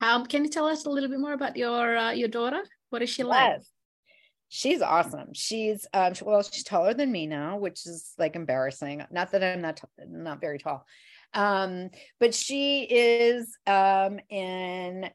[0.00, 2.62] um, can you tell us a little bit more about your uh, your daughter?
[2.90, 3.28] What is she yes.
[3.28, 3.60] like?
[4.48, 5.34] She's awesome.
[5.34, 9.04] She's um well, she's taller than me now, which is like embarrassing.
[9.10, 10.86] Not that I'm not t- not very tall.
[11.34, 15.10] Um, but she is um, in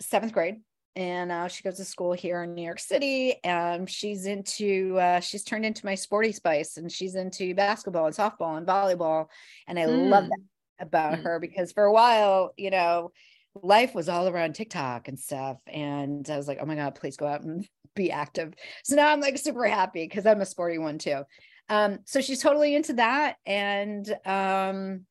[0.00, 0.56] seventh grade
[0.96, 3.36] and uh, she goes to school here in New York City.
[3.42, 8.14] And she's into, uh, she's turned into my sporty spice and she's into basketball and
[8.14, 9.26] softball and volleyball.
[9.66, 10.08] And I mm.
[10.08, 10.38] love that
[10.78, 11.22] about mm.
[11.24, 13.10] her because for a while, you know,
[13.60, 15.58] life was all around TikTok and stuff.
[15.66, 18.54] And I was like, oh my God, please go out and be active.
[18.84, 21.22] So now I'm like super happy because I'm a sporty one too.
[21.68, 23.36] Um, so she's totally into that.
[23.46, 25.06] And um,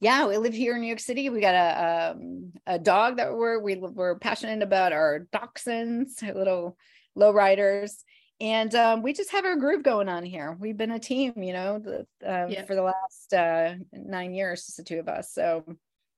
[0.00, 1.28] yeah, we live here in New York City.
[1.30, 6.76] We got a um, a dog that we're we, we're passionate about our dachshunds, little
[7.14, 8.04] low riders.
[8.40, 10.56] And um, we just have our groove going on here.
[10.58, 12.64] We've been a team, you know, the, um, yeah.
[12.64, 15.32] for the last uh, nine years, just the two of us.
[15.32, 15.64] So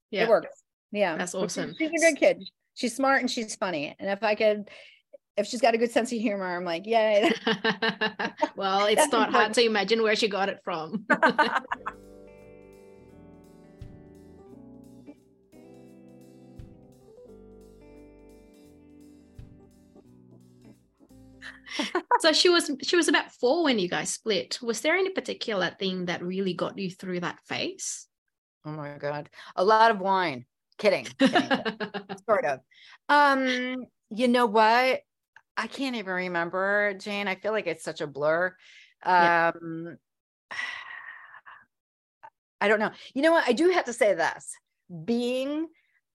[0.09, 0.23] yeah.
[0.23, 0.63] it works.
[0.91, 1.75] Yeah, that's awesome.
[1.77, 2.49] She's a good kid.
[2.73, 3.95] She's smart and she's funny.
[3.99, 4.69] And if I could
[5.37, 7.31] if she's got a good sense of humor, I'm like, yay.
[8.55, 11.05] well, it's not hard to imagine where she got it from.
[22.19, 24.59] so she was she was about four when you guys split.
[24.61, 28.07] Was there any particular thing that really got you through that phase?
[28.63, 30.45] Oh my god, a lot of wine.
[30.77, 31.49] Kidding, kidding.
[32.27, 32.59] sort of.
[33.09, 35.01] Um, you know what?
[35.57, 37.27] I can't even remember, Jane.
[37.27, 38.55] I feel like it's such a blur.
[39.03, 39.97] Um,
[40.51, 40.57] yeah.
[42.61, 42.91] I don't know.
[43.13, 43.47] You know what?
[43.47, 44.55] I do have to say this
[45.03, 45.67] being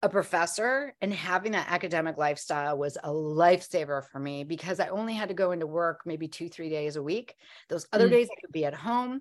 [0.02, 5.12] a professor and having that academic lifestyle was a lifesaver for me because I only
[5.12, 7.34] had to go into work maybe two, three days a week.
[7.68, 8.12] Those other mm.
[8.12, 9.20] days I could be at home.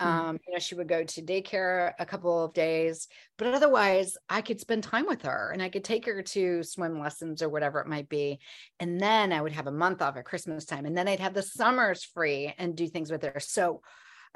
[0.00, 0.06] Mm.
[0.06, 4.40] Um, you know, she would go to daycare a couple of days, but otherwise I
[4.40, 7.80] could spend time with her and I could take her to swim lessons or whatever
[7.80, 8.38] it might be.
[8.78, 10.86] And then I would have a month off at Christmas time.
[10.86, 13.40] And then I'd have the summers free and do things with her.
[13.40, 13.80] So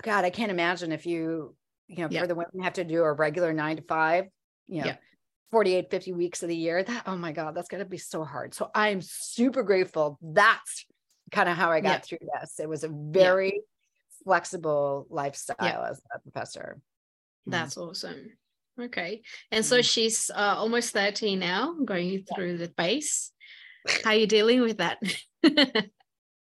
[0.03, 1.55] God, I can't imagine if you,
[1.87, 2.23] you know, yeah.
[2.23, 4.25] for the women have to do a regular nine to five,
[4.67, 4.97] you know, yeah
[5.51, 8.25] 48 50 weeks of the year that oh my god that's going to be so
[8.25, 10.87] hard so i'm super grateful that's
[11.31, 11.99] kind of how i got yeah.
[11.99, 13.61] through this it was a very yeah.
[14.25, 15.89] flexible lifestyle yeah.
[15.91, 17.51] as a professor mm-hmm.
[17.53, 17.89] that's mm.
[17.89, 18.31] awesome
[18.81, 19.23] okay
[19.53, 19.85] and so mm.
[19.85, 23.31] she's uh, almost 13 now going through the base
[24.05, 24.99] how are you dealing with that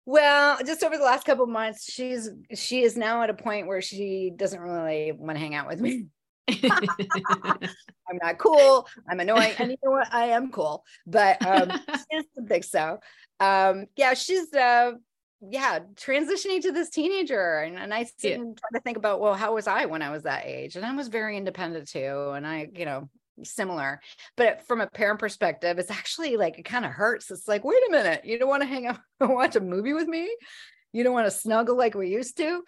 [0.06, 3.82] Well, just over the last couple months, she's she is now at a point where
[3.82, 6.08] she doesn't really want to hang out with me.
[8.10, 8.88] I'm not cool.
[9.10, 9.54] I'm annoying.
[9.58, 10.14] And you know what?
[10.14, 13.00] I am cool, but um, she doesn't think so.
[13.40, 14.94] Um, yeah, she's uh,
[15.42, 18.36] yeah, transitioning to this teenager, and, and I sit yeah.
[18.36, 20.76] and try to think about, well, how was I when I was that age?
[20.76, 23.10] And I was very independent too, and I, you know,
[23.44, 24.00] similar.
[24.38, 27.32] But from a parent perspective, it's actually like it kind of hurts.
[27.32, 29.94] It's like, wait a minute, you don't want to hang out and watch a movie
[29.94, 30.30] with me?
[30.94, 32.64] You don't want to snuggle like we used to?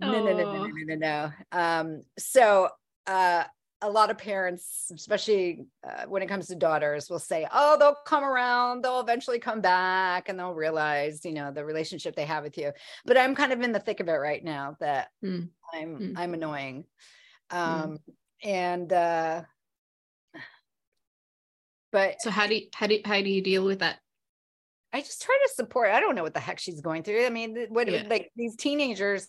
[0.00, 1.30] No, no, no, no, no, no, no.
[1.50, 2.68] Um, so
[3.06, 3.44] uh
[3.84, 7.96] a lot of parents, especially uh, when it comes to daughters, will say, "Oh, they'll
[8.06, 8.82] come around.
[8.82, 12.72] They'll eventually come back, and they'll realize, you know, the relationship they have with you."
[13.04, 14.76] But I'm kind of in the thick of it right now.
[14.80, 15.48] That mm.
[15.72, 16.12] I'm mm.
[16.16, 16.84] I'm annoying,
[17.52, 17.56] mm.
[17.56, 17.98] um, mm.
[18.42, 19.42] and uh,
[21.92, 23.98] but so how do you, how do you, how do you deal with that?
[24.94, 25.90] I just try to support.
[25.90, 27.26] I don't know what the heck she's going through.
[27.26, 28.04] I mean, what yeah.
[28.08, 29.28] like these teenagers,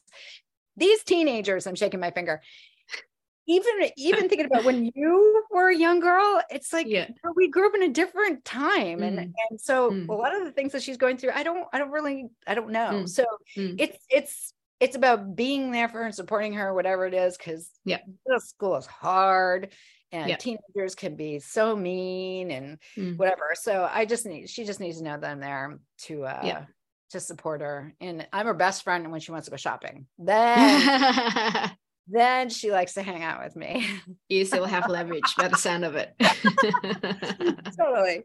[0.78, 1.68] these teenagers.
[1.68, 2.42] I'm shaking my finger
[3.48, 7.08] even even thinking about when you were a young girl it's like yeah.
[7.36, 9.32] we grew up in a different time and mm.
[9.50, 10.08] and so mm.
[10.10, 12.56] a lot of the things that she's going through i don't i don't really i
[12.56, 13.10] don't know mm.
[13.10, 13.26] so
[13.58, 13.76] mm.
[13.80, 17.70] it's it's it's about being there for her and supporting her whatever it is because
[17.86, 18.00] yeah
[18.38, 19.70] school is hard
[20.12, 20.36] and yeah.
[20.36, 23.18] teenagers can be so mean and mm.
[23.18, 26.42] whatever so i just need she just needs to know that i'm there to uh
[26.44, 26.66] yeah
[27.12, 31.72] to support her and i'm her best friend when she wants to go shopping then
[32.08, 33.88] then she likes to hang out with me.
[34.28, 36.16] You still have leverage by the sound of it.
[37.80, 38.24] totally.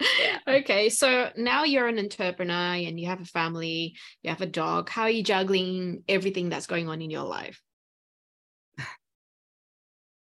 [0.00, 0.38] Yeah.
[0.46, 0.88] Okay.
[0.88, 4.88] So now you're an entrepreneur and you have a family, you have a dog.
[4.88, 7.60] How are you juggling everything that's going on in your life?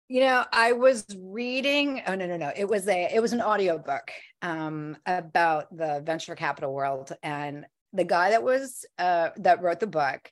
[0.08, 2.52] You know, I was reading, oh no, no, no.
[2.56, 4.10] It was a it was an audiobook
[4.42, 7.12] um about the venture capital world.
[7.22, 10.30] And the guy that was uh that wrote the book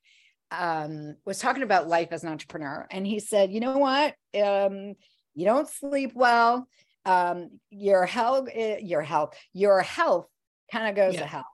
[0.51, 4.15] um, was talking about life as an entrepreneur, and he said, "You know what?
[4.35, 4.95] Um,
[5.35, 6.69] you don't sleep well.
[7.05, 10.27] Um, your health, eh, your health, your health
[10.71, 11.21] kind of goes yeah.
[11.21, 11.47] to hell."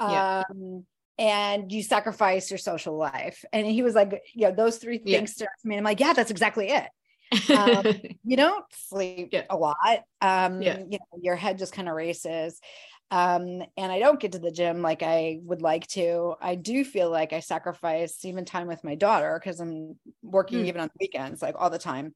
[0.00, 0.42] Yeah.
[0.50, 0.84] Um,
[1.18, 3.44] and you sacrifice your social life.
[3.52, 5.46] And he was like, you know, those three things yeah.
[5.46, 5.76] to me.
[5.76, 6.88] I'm like, yeah, that's exactly it.
[7.56, 7.86] um,
[8.24, 9.44] you don't sleep yeah.
[9.48, 10.02] a lot.
[10.20, 10.78] Um, yeah.
[10.78, 12.60] you know, your head just kind of races
[13.10, 16.34] um, and I don't get to the gym like I would like to.
[16.40, 20.66] I do feel like I sacrifice even time with my daughter because I'm working mm.
[20.66, 22.14] even on the weekends, like all the time.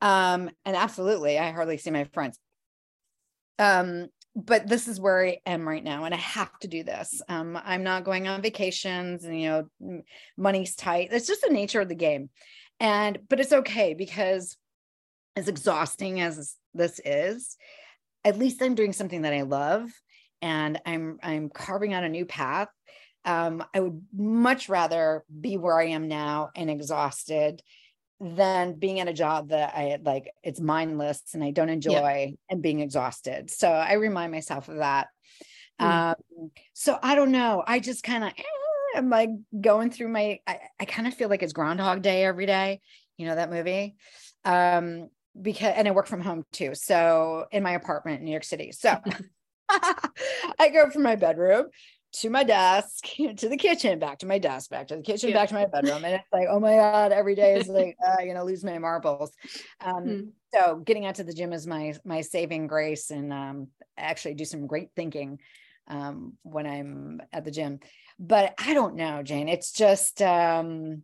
[0.00, 2.38] Um, and absolutely, I hardly see my friends.
[3.58, 7.20] Um, but this is where I am right now, and I have to do this.
[7.28, 9.48] Um, I'm not going on vacations, and you
[9.80, 10.02] know,
[10.36, 11.08] money's tight.
[11.10, 12.30] It's just the nature of the game,
[12.78, 14.56] and but it's okay because
[15.34, 17.56] as exhausting as this is,
[18.24, 19.90] at least I'm doing something that I love
[20.42, 22.68] and I'm I'm carving out a new path.
[23.24, 27.62] Um, I would much rather be where I am now and exhausted
[28.20, 31.92] than being at a job that I like it's mindless and I don't enjoy
[32.30, 32.36] yeah.
[32.48, 33.50] and being exhausted.
[33.50, 35.08] So I remind myself of that.
[35.80, 35.86] Mm.
[35.86, 37.62] Um, so I don't know.
[37.66, 39.30] I just kind of eh, am like
[39.60, 42.80] going through my I, I kind of feel like it's Groundhog Day every day.
[43.16, 43.96] You know that movie?
[44.44, 45.10] Um,
[45.40, 46.74] because and I work from home too.
[46.74, 48.72] So in my apartment in New York City.
[48.72, 48.96] So
[50.58, 51.66] I go from my bedroom
[52.14, 53.04] to my desk,
[53.36, 55.36] to the kitchen, back to my desk, back to the kitchen, yeah.
[55.36, 56.04] back to my bedroom.
[56.04, 58.78] And it's like, oh my God, every day is like, uh, I'm gonna lose my
[58.78, 59.32] marbles.
[59.80, 60.20] Um, hmm.
[60.54, 64.44] So getting out to the gym is my my saving grace and um, actually do
[64.44, 65.38] some great thinking
[65.88, 67.80] um, when I'm at the gym.
[68.18, 69.48] But I don't know, Jane.
[69.48, 71.02] It's just um,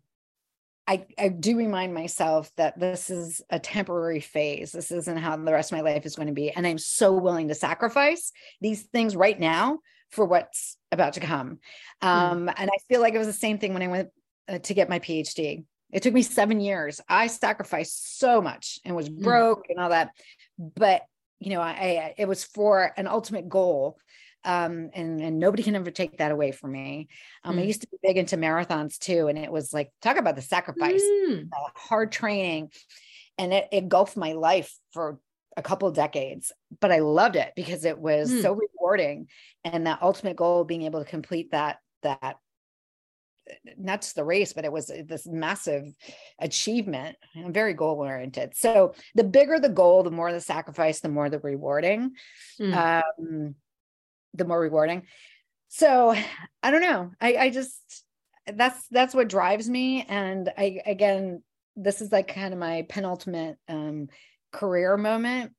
[0.86, 4.72] I, I do remind myself that this is a temporary phase.
[4.72, 6.50] This isn't how the rest of my life is going to be.
[6.50, 9.78] And I'm so willing to sacrifice these things right now
[10.10, 11.58] for what's about to come.
[12.02, 12.08] Hmm.
[12.08, 12.54] Um, mm.
[12.56, 14.10] And I feel like it was the same thing when I went
[14.48, 15.64] uh, to get my PhD.
[15.90, 17.00] It took me seven years.
[17.08, 19.22] I sacrificed so much and was hmm.
[19.22, 19.70] broke mm.
[19.70, 20.10] and all that.
[20.58, 21.02] But,
[21.40, 23.98] you know, I, I, it was for an ultimate goal
[24.44, 27.08] um, and and nobody can ever take that away from me.
[27.42, 27.60] Um, mm.
[27.60, 30.42] I used to be big into marathons too, and it was like talk about the
[30.42, 31.48] sacrifice, mm.
[31.52, 32.70] uh, hard training,
[33.38, 35.18] and it, it engulfed my life for
[35.56, 36.52] a couple of decades.
[36.80, 38.42] But I loved it because it was mm.
[38.42, 39.28] so rewarding,
[39.64, 42.36] and that ultimate goal being able to complete that that
[43.76, 45.84] not just the race, but it was this massive
[46.38, 47.16] achievement.
[47.36, 48.56] I'm very goal oriented.
[48.56, 52.12] So the bigger the goal, the more the sacrifice, the more the rewarding.
[52.60, 53.02] Mm.
[53.18, 53.54] Um,
[54.34, 55.04] the more rewarding.
[55.68, 56.14] So
[56.62, 57.10] I don't know.
[57.20, 58.04] I, I just
[58.46, 60.04] that's that's what drives me.
[60.08, 61.42] And I again,
[61.76, 64.08] this is like kind of my penultimate um
[64.52, 65.52] career moment.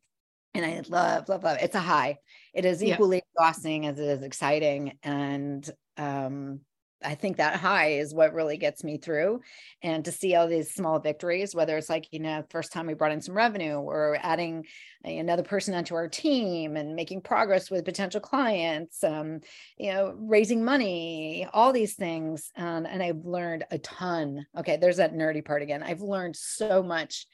[0.53, 1.57] And I love, love, love.
[1.59, 2.17] It's a high.
[2.53, 3.23] It is equally yeah.
[3.34, 4.97] exhausting as it is exciting.
[5.03, 6.61] And um,
[7.05, 9.41] I think that high is what really gets me through.
[9.83, 12.93] And to see all these small victories, whether it's like, you know, first time we
[12.93, 14.65] brought in some revenue or adding
[15.03, 19.39] another person onto our team and making progress with potential clients, um,
[19.77, 22.51] you know, raising money, all these things.
[22.57, 24.45] Um, and I've learned a ton.
[24.57, 25.83] Okay, there's that nerdy part again.
[25.83, 27.27] I've learned so much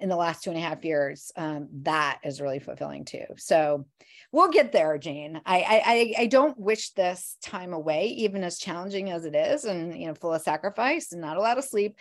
[0.00, 3.24] in the last two and a half years, um, that is really fulfilling too.
[3.36, 3.86] So
[4.32, 5.40] we'll get there, Jane.
[5.44, 9.98] I, I I don't wish this time away, even as challenging as it is, and
[9.98, 11.96] you know, full of sacrifice and not a lot of sleep.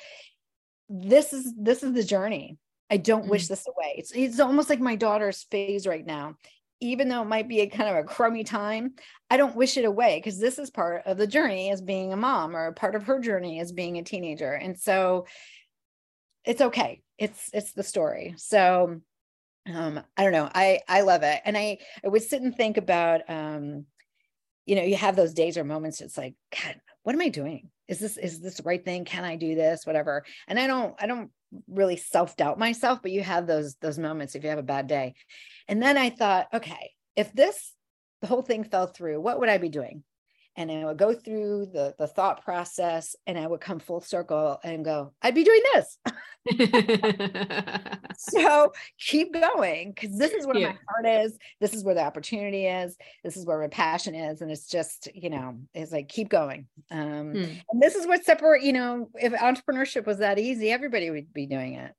[0.88, 2.58] This is this is the journey.
[2.90, 3.32] I don't mm-hmm.
[3.32, 3.96] wish this away.
[3.98, 6.36] It's it's almost like my daughter's phase right now.
[6.82, 8.94] Even though it might be a kind of a crummy time,
[9.30, 12.18] I don't wish it away because this is part of the journey as being a
[12.18, 14.54] mom or part of her journey as being a teenager.
[14.54, 15.26] And so
[16.46, 18.34] it's okay it's it's the story.
[18.38, 19.02] So
[19.72, 20.50] um i don't know.
[20.54, 21.42] I i love it.
[21.46, 23.86] And i i would sit and think about um
[24.66, 27.70] you know you have those days or moments it's like god what am i doing?
[27.88, 29.06] Is this is this the right thing?
[29.06, 29.86] Can i do this?
[29.86, 30.26] Whatever.
[30.48, 31.30] And i don't i don't
[31.68, 35.14] really self-doubt myself but you have those those moments if you have a bad day.
[35.68, 37.74] And then i thought okay if this
[38.22, 40.04] the whole thing fell through what would i be doing
[40.60, 44.60] and I would go through the the thought process and I would come full circle
[44.62, 45.98] and go, I'd be doing this.
[48.18, 50.68] so keep going because this is where yeah.
[50.74, 51.38] my heart is.
[51.62, 52.98] This is where the opportunity is.
[53.24, 54.42] This is where my passion is.
[54.42, 56.68] And it's just, you know, it's like keep going.
[56.92, 57.44] Um, hmm.
[57.72, 61.46] and this is what separate, you know, if entrepreneurship was that easy, everybody would be
[61.46, 61.94] doing it.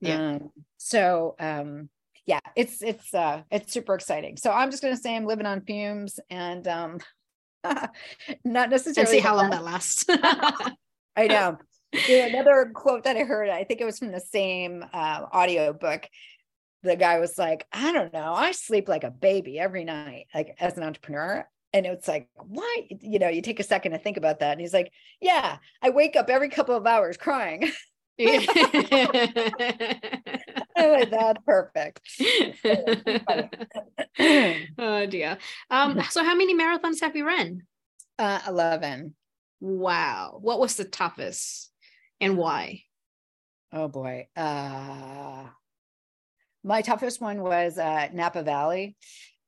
[0.00, 0.36] Yeah.
[0.36, 1.90] Um, so um
[2.24, 4.38] yeah, it's it's uh it's super exciting.
[4.38, 6.98] So I'm just gonna say I'm living on fumes and um
[8.44, 9.00] Not necessarily.
[9.00, 10.04] And see how long that lasts.
[11.16, 11.58] I know.
[12.08, 16.06] another quote that I heard, I think it was from the same uh, audio book.
[16.82, 20.56] The guy was like, I don't know, I sleep like a baby every night, like
[20.60, 21.48] as an entrepreneur.
[21.72, 22.88] And it's like, why?
[23.00, 24.52] You know, you take a second to think about that.
[24.52, 27.70] And he's like, Yeah, I wake up every couple of hours crying.
[30.76, 32.00] Like, that's perfect.
[34.78, 35.38] oh dear.
[35.70, 37.62] Um, so how many marathons have you run?
[38.18, 39.14] Uh, 11.
[39.60, 40.38] Wow.
[40.40, 41.70] What was the toughest
[42.20, 42.82] and why?
[43.72, 44.28] Oh boy.
[44.36, 45.44] Uh,
[46.62, 48.96] my toughest one was uh, Napa Valley.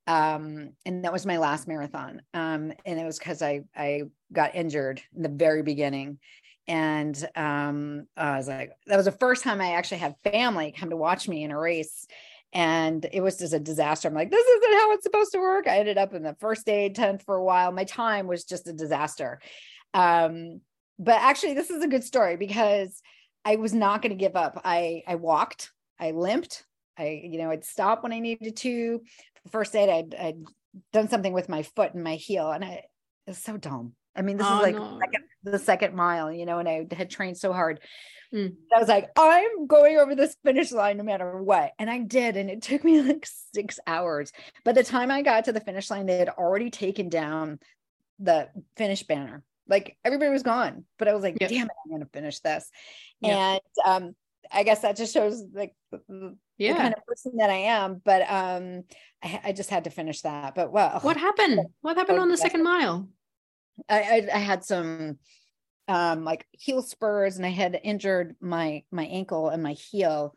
[0.07, 2.23] Um, and that was my last marathon.
[2.33, 6.19] Um, and it was because I I got injured in the very beginning
[6.69, 10.91] and um, I was like, that was the first time I actually had family come
[10.91, 12.07] to watch me in a race.
[12.53, 14.09] And it was just a disaster.
[14.09, 15.67] I'm like, this isn't how it's supposed to work.
[15.67, 17.73] I ended up in the first aid tent for a while.
[17.73, 19.41] My time was just a disaster.
[19.93, 20.61] Um,
[20.99, 23.03] but actually, this is a good story because
[23.45, 24.61] I was not going to give up.
[24.65, 26.65] I I walked, I limped,
[26.99, 29.03] I you know I'd stop when I needed to.
[29.51, 30.43] First aid, I'd, I'd
[30.93, 32.83] done something with my foot and my heel, and I
[33.27, 33.93] it's so dumb.
[34.19, 34.99] I mean, this oh, is like no.
[34.99, 37.81] second, the second mile, you know, and I had trained so hard.
[38.35, 38.57] Mm.
[38.75, 41.73] I was like, I'm going over this finish line no matter what.
[41.79, 42.37] And I did.
[42.37, 44.33] And it took me like six hours.
[44.65, 47.59] By the time I got to the finish line, they had already taken down
[48.19, 49.45] the finish banner.
[49.69, 50.85] Like everybody was gone.
[50.99, 51.51] But I was like, yep.
[51.51, 52.71] damn it, I'm going to finish this.
[53.21, 53.33] Yep.
[53.33, 54.17] And um,
[54.51, 55.75] I guess that just shows like
[56.59, 56.73] yeah.
[56.73, 58.01] the kind of person that I am.
[58.05, 58.85] But um,
[59.23, 60.55] I, I just had to finish that.
[60.55, 61.61] But well, what happened?
[61.81, 63.09] What happened on the second mile?
[63.89, 65.19] I, I, I had some
[65.89, 70.35] um, like heel spurs and I had injured my my ankle and my heel.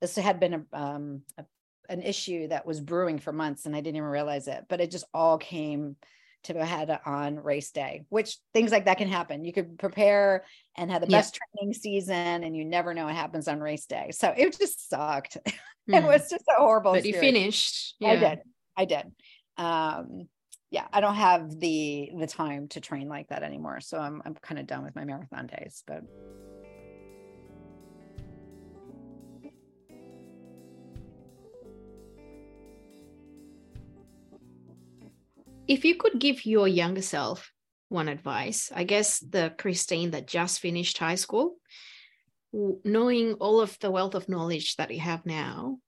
[0.00, 1.44] This had been a, um, a,
[1.88, 4.90] an issue that was brewing for months and I didn't even realize it, but it
[4.90, 5.96] just all came
[6.44, 9.44] to a head on race day, which things like that can happen.
[9.44, 10.44] You could prepare
[10.76, 11.18] and have the yeah.
[11.18, 14.10] best training season and you never know what happens on race day.
[14.12, 15.36] So it just sucked.
[15.46, 15.54] Mm.
[15.98, 17.24] it was just a horrible But experience.
[17.24, 17.94] you finished.
[17.98, 18.10] Yeah.
[18.10, 18.40] I did.
[18.76, 19.12] I did.
[19.56, 20.28] Um,
[20.70, 23.80] yeah, I don't have the the time to train like that anymore.
[23.80, 26.02] So I'm I'm kind of done with my marathon days, but
[35.66, 37.50] if you could give your younger self
[37.88, 41.56] one advice, I guess the Christine that just finished high school,
[42.52, 45.78] knowing all of the wealth of knowledge that you have now,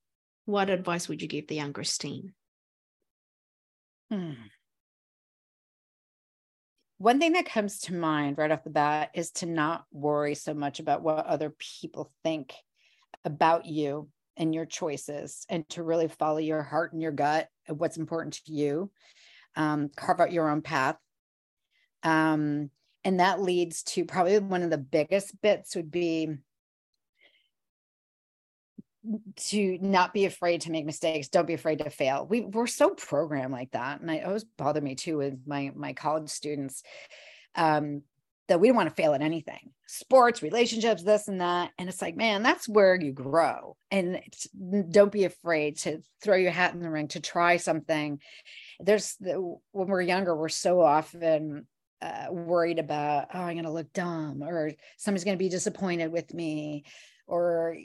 [0.47, 2.33] what advice would you give the young Christine?
[4.11, 4.33] Hmm
[7.01, 10.53] one thing that comes to mind right off the bat is to not worry so
[10.53, 12.53] much about what other people think
[13.25, 17.81] about you and your choices and to really follow your heart and your gut and
[17.81, 18.91] what's important to you
[19.57, 20.97] um, carve out your own path.
[22.03, 22.69] Um,
[23.03, 26.29] and that leads to probably one of the biggest bits would be
[29.37, 32.27] to not be afraid to make mistakes don't be afraid to fail.
[32.29, 35.93] We, we're so programmed like that and i always bother me too with my my
[35.93, 36.83] college students
[37.55, 38.03] um
[38.49, 39.71] that we don't want to fail at anything.
[39.87, 43.77] Sports relationships this and that and it's like man that's where you grow.
[43.91, 44.21] And
[44.91, 48.21] don't be afraid to throw your hat in the ring to try something.
[48.81, 51.67] There's the, when we're younger we're so often
[52.03, 56.11] uh, worried about oh i'm going to look dumb or somebody's going to be disappointed
[56.11, 56.85] with me
[57.31, 57.77] or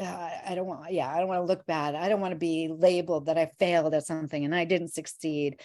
[0.00, 1.94] uh, I don't want, yeah, I don't want to look bad.
[1.94, 5.60] I don't want to be labeled that I failed at something and I didn't succeed.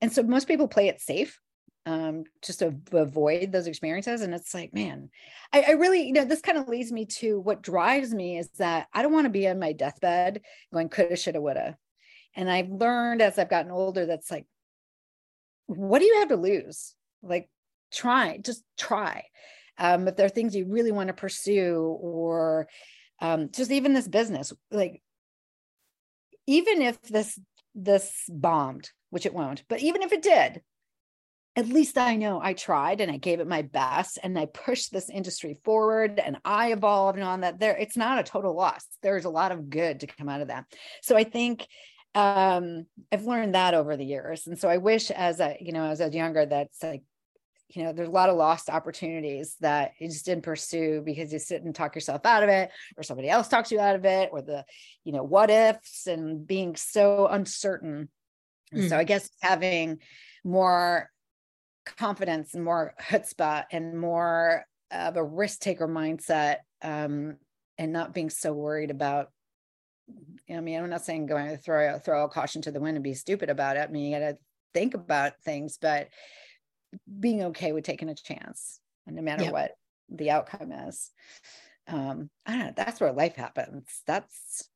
[0.00, 1.38] And so most people play it safe
[1.86, 4.22] um, just to avoid those experiences.
[4.22, 5.10] And it's like, man,
[5.52, 8.48] I, I really, you know, this kind of leads me to what drives me is
[8.58, 10.40] that I don't want to be on my deathbed
[10.72, 11.76] going coulda, shoulda, woulda.
[12.34, 14.46] And I've learned as I've gotten older, that's like,
[15.66, 16.96] what do you have to lose?
[17.22, 17.48] Like,
[17.92, 19.26] try, just try
[19.80, 22.68] um, if there are things you really want to pursue or
[23.20, 25.02] um, just even this business like
[26.46, 27.38] even if this
[27.74, 30.62] this bombed which it won't but even if it did
[31.56, 34.92] at least I know I tried and I gave it my best and I pushed
[34.92, 38.86] this industry forward and I evolved and on that there it's not a total loss.
[39.02, 40.66] There's a lot of good to come out of that.
[41.02, 41.66] So I think
[42.14, 44.46] um I've learned that over the years.
[44.46, 47.02] And so I wish as a, you know, as a younger that's like
[47.74, 51.38] you know, there's a lot of lost opportunities that you just didn't pursue because you
[51.38, 54.30] sit and talk yourself out of it, or somebody else talks you out of it,
[54.32, 54.64] or the,
[55.04, 58.08] you know, what ifs and being so uncertain.
[58.74, 58.88] Mm.
[58.88, 59.98] So I guess having
[60.44, 61.10] more
[61.96, 67.36] confidence and more chutzpah and more of a risk taker mindset um,
[67.78, 69.30] and not being so worried about
[70.52, 73.04] I mean, I'm not saying going to throw throw a caution to the wind and
[73.04, 73.88] be stupid about it.
[73.88, 74.38] I mean, you got to
[74.74, 76.08] think about things, but
[77.18, 79.52] being okay with taking a chance and no matter yep.
[79.52, 79.72] what
[80.08, 81.10] the outcome is.
[81.86, 84.02] Um i don't know that's where life happens.
[84.06, 84.68] That's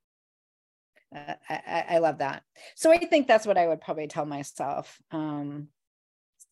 [1.14, 2.42] uh, I, I love that.
[2.74, 5.68] So i think that's what i would probably tell myself um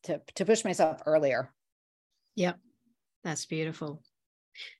[0.04, 1.52] to to push myself earlier.
[2.36, 2.58] Yep
[3.24, 4.02] that's beautiful.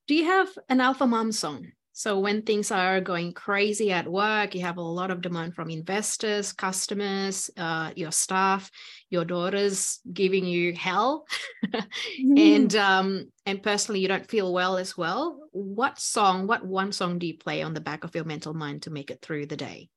[0.06, 4.55] Do you have an alpha mom song so when things are going crazy at work,
[4.55, 8.70] you have a lot of demand from investors, customers, uh, your staff,
[9.11, 11.26] your daughters giving you hell,
[11.66, 12.38] mm-hmm.
[12.38, 15.38] and um, and personally you don't feel well as well.
[15.53, 18.82] What song, what one song do you play on the back of your mental mind
[18.82, 19.90] to make it through the day?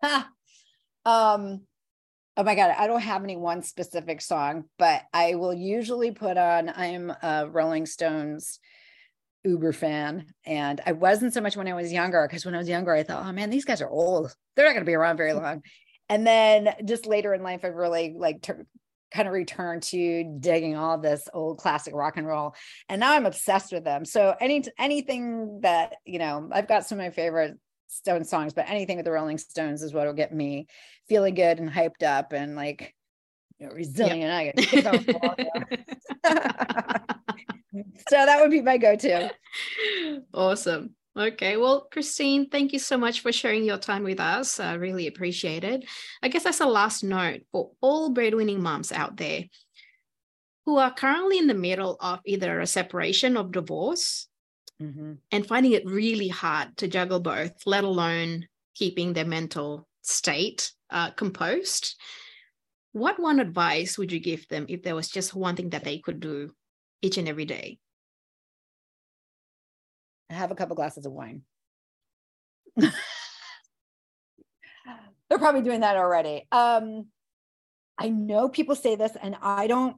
[0.02, 0.24] um,
[1.04, 6.38] oh my god, I don't have any one specific song, but I will usually put
[6.38, 6.68] on.
[6.68, 8.60] I am a Rolling Stones
[9.48, 12.68] uber fan and i wasn't so much when i was younger because when i was
[12.68, 14.34] younger i thought oh man these guys are old.
[14.54, 15.42] They're not going to be around very mm.
[15.42, 15.62] long.
[16.08, 18.66] And then just later in life i really like ter-
[19.10, 22.54] kind of returned to digging all this old classic rock and roll
[22.88, 24.04] and now i'm obsessed with them.
[24.04, 28.68] So any anything that you know i've got some of my favorite stone songs but
[28.68, 30.66] anything with the rolling stones is what will get me
[31.08, 32.94] feeling good and hyped up and like
[33.58, 34.86] you know, resilient yep.
[34.86, 35.00] i
[38.08, 39.30] so that would be my go-to.
[40.32, 40.94] Awesome.
[41.16, 44.60] Okay, well, Christine, thank you so much for sharing your time with us.
[44.60, 45.84] I really appreciate it.
[46.22, 49.44] I guess as a last note for all breadwinning moms out there
[50.64, 54.28] who are currently in the middle of either a separation or divorce
[54.80, 55.14] mm-hmm.
[55.32, 61.10] and finding it really hard to juggle both, let alone keeping their mental state uh,
[61.10, 61.96] composed.
[62.98, 65.98] What one advice would you give them if there was just one thing that they
[65.98, 66.50] could do
[67.00, 67.78] each and every day?
[70.30, 71.42] Have a couple glasses of wine.
[72.76, 72.90] They're
[75.38, 76.46] probably doing that already.
[76.50, 77.06] Um,
[77.98, 79.96] I know people say this, and I don't,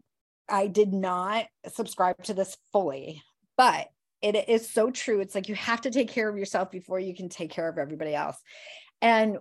[0.48, 3.22] I did not subscribe to this fully,
[3.56, 3.88] but
[4.22, 5.20] it is so true.
[5.20, 7.78] It's like you have to take care of yourself before you can take care of
[7.78, 8.36] everybody else.
[9.00, 9.38] And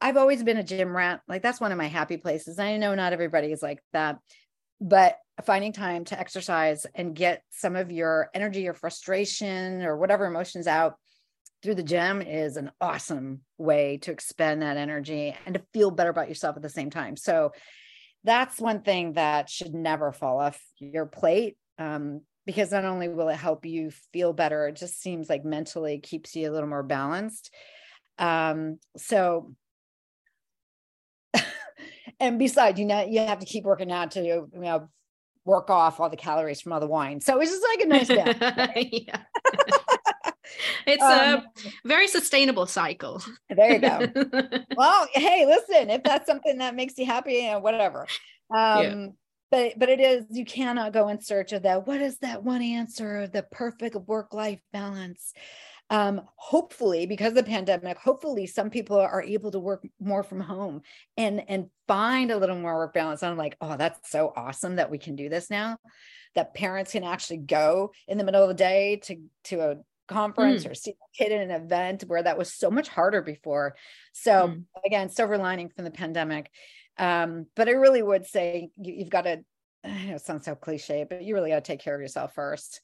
[0.00, 1.20] I've always been a gym rat.
[1.28, 2.58] Like that's one of my happy places.
[2.58, 4.18] I know not everybody is like that,
[4.80, 10.26] but finding time to exercise and get some of your energy or frustration or whatever
[10.26, 10.96] emotions out
[11.62, 16.10] through the gym is an awesome way to expend that energy and to feel better
[16.10, 17.16] about yourself at the same time.
[17.16, 17.52] So
[18.24, 23.28] that's one thing that should never fall off your plate um, because not only will
[23.28, 26.82] it help you feel better, it just seems like mentally keeps you a little more
[26.82, 27.52] balanced.
[28.18, 29.54] Um, so
[32.20, 34.88] and besides, you know, you have to keep working out to you know
[35.44, 37.20] work off all the calories from all the wine.
[37.20, 38.38] So it's just like a nice balance.
[40.86, 41.44] it's um, a
[41.84, 43.22] very sustainable cycle.
[43.48, 44.06] there you go.
[44.76, 48.06] well, hey, listen, if that's something that makes you happy, you know, whatever.
[48.54, 49.06] Um, yeah.
[49.50, 51.84] But but it is you cannot go in search of that.
[51.84, 53.26] What is that one answer?
[53.26, 55.32] The perfect work life balance.
[55.90, 60.40] Um, hopefully because of the pandemic hopefully some people are able to work more from
[60.40, 60.82] home
[61.16, 64.90] and and find a little more work balance i'm like oh that's so awesome that
[64.90, 65.76] we can do this now
[66.36, 69.76] that parents can actually go in the middle of the day to to a
[70.06, 70.70] conference mm.
[70.70, 73.76] or see a kid in an event where that was so much harder before
[74.12, 74.64] so mm.
[74.84, 76.50] again silver lining from the pandemic
[76.98, 79.40] um, but i really would say you, have got to
[79.84, 82.80] it sounds so cliche but you really got to take care of yourself first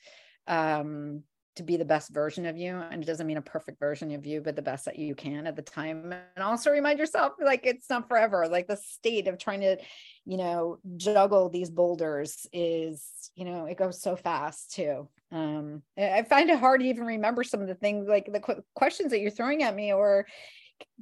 [0.49, 1.23] um,
[1.57, 4.25] to be the best version of you and it doesn't mean a perfect version of
[4.27, 6.13] you but the best that you can at the time.
[6.13, 8.47] And also remind yourself like it's not forever.
[8.49, 9.77] Like the state of trying to
[10.25, 15.09] you know juggle these boulders is you know it goes so fast too.
[15.33, 18.63] Um i find it hard to even remember some of the things like the qu-
[18.75, 20.27] questions that you're throwing at me or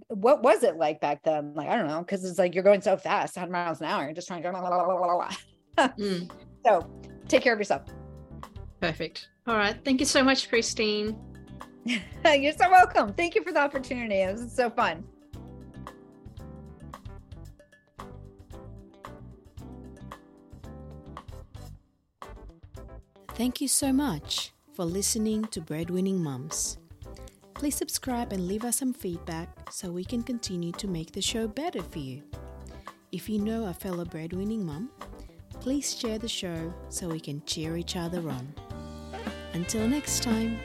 [0.08, 1.52] what was it like back then?
[1.54, 4.04] Like i don't know because it's like you're going so fast 100 miles an hour
[4.04, 4.44] you're just trying to
[5.98, 6.30] mm.
[6.64, 6.88] so
[7.28, 7.82] take care of yourself.
[8.80, 9.76] Perfect all right.
[9.84, 11.18] Thank you so much, Christine.
[11.84, 13.12] You're so welcome.
[13.12, 14.16] Thank you for the opportunity.
[14.16, 15.04] It was so fun.
[23.34, 26.78] Thank you so much for listening to Breadwinning Mums.
[27.54, 31.48] Please subscribe and leave us some feedback so we can continue to make the show
[31.48, 32.22] better for you.
[33.12, 34.90] If you know a fellow breadwinning mum,
[35.60, 38.54] please share the show so we can cheer each other on.
[39.54, 40.58] Until next time.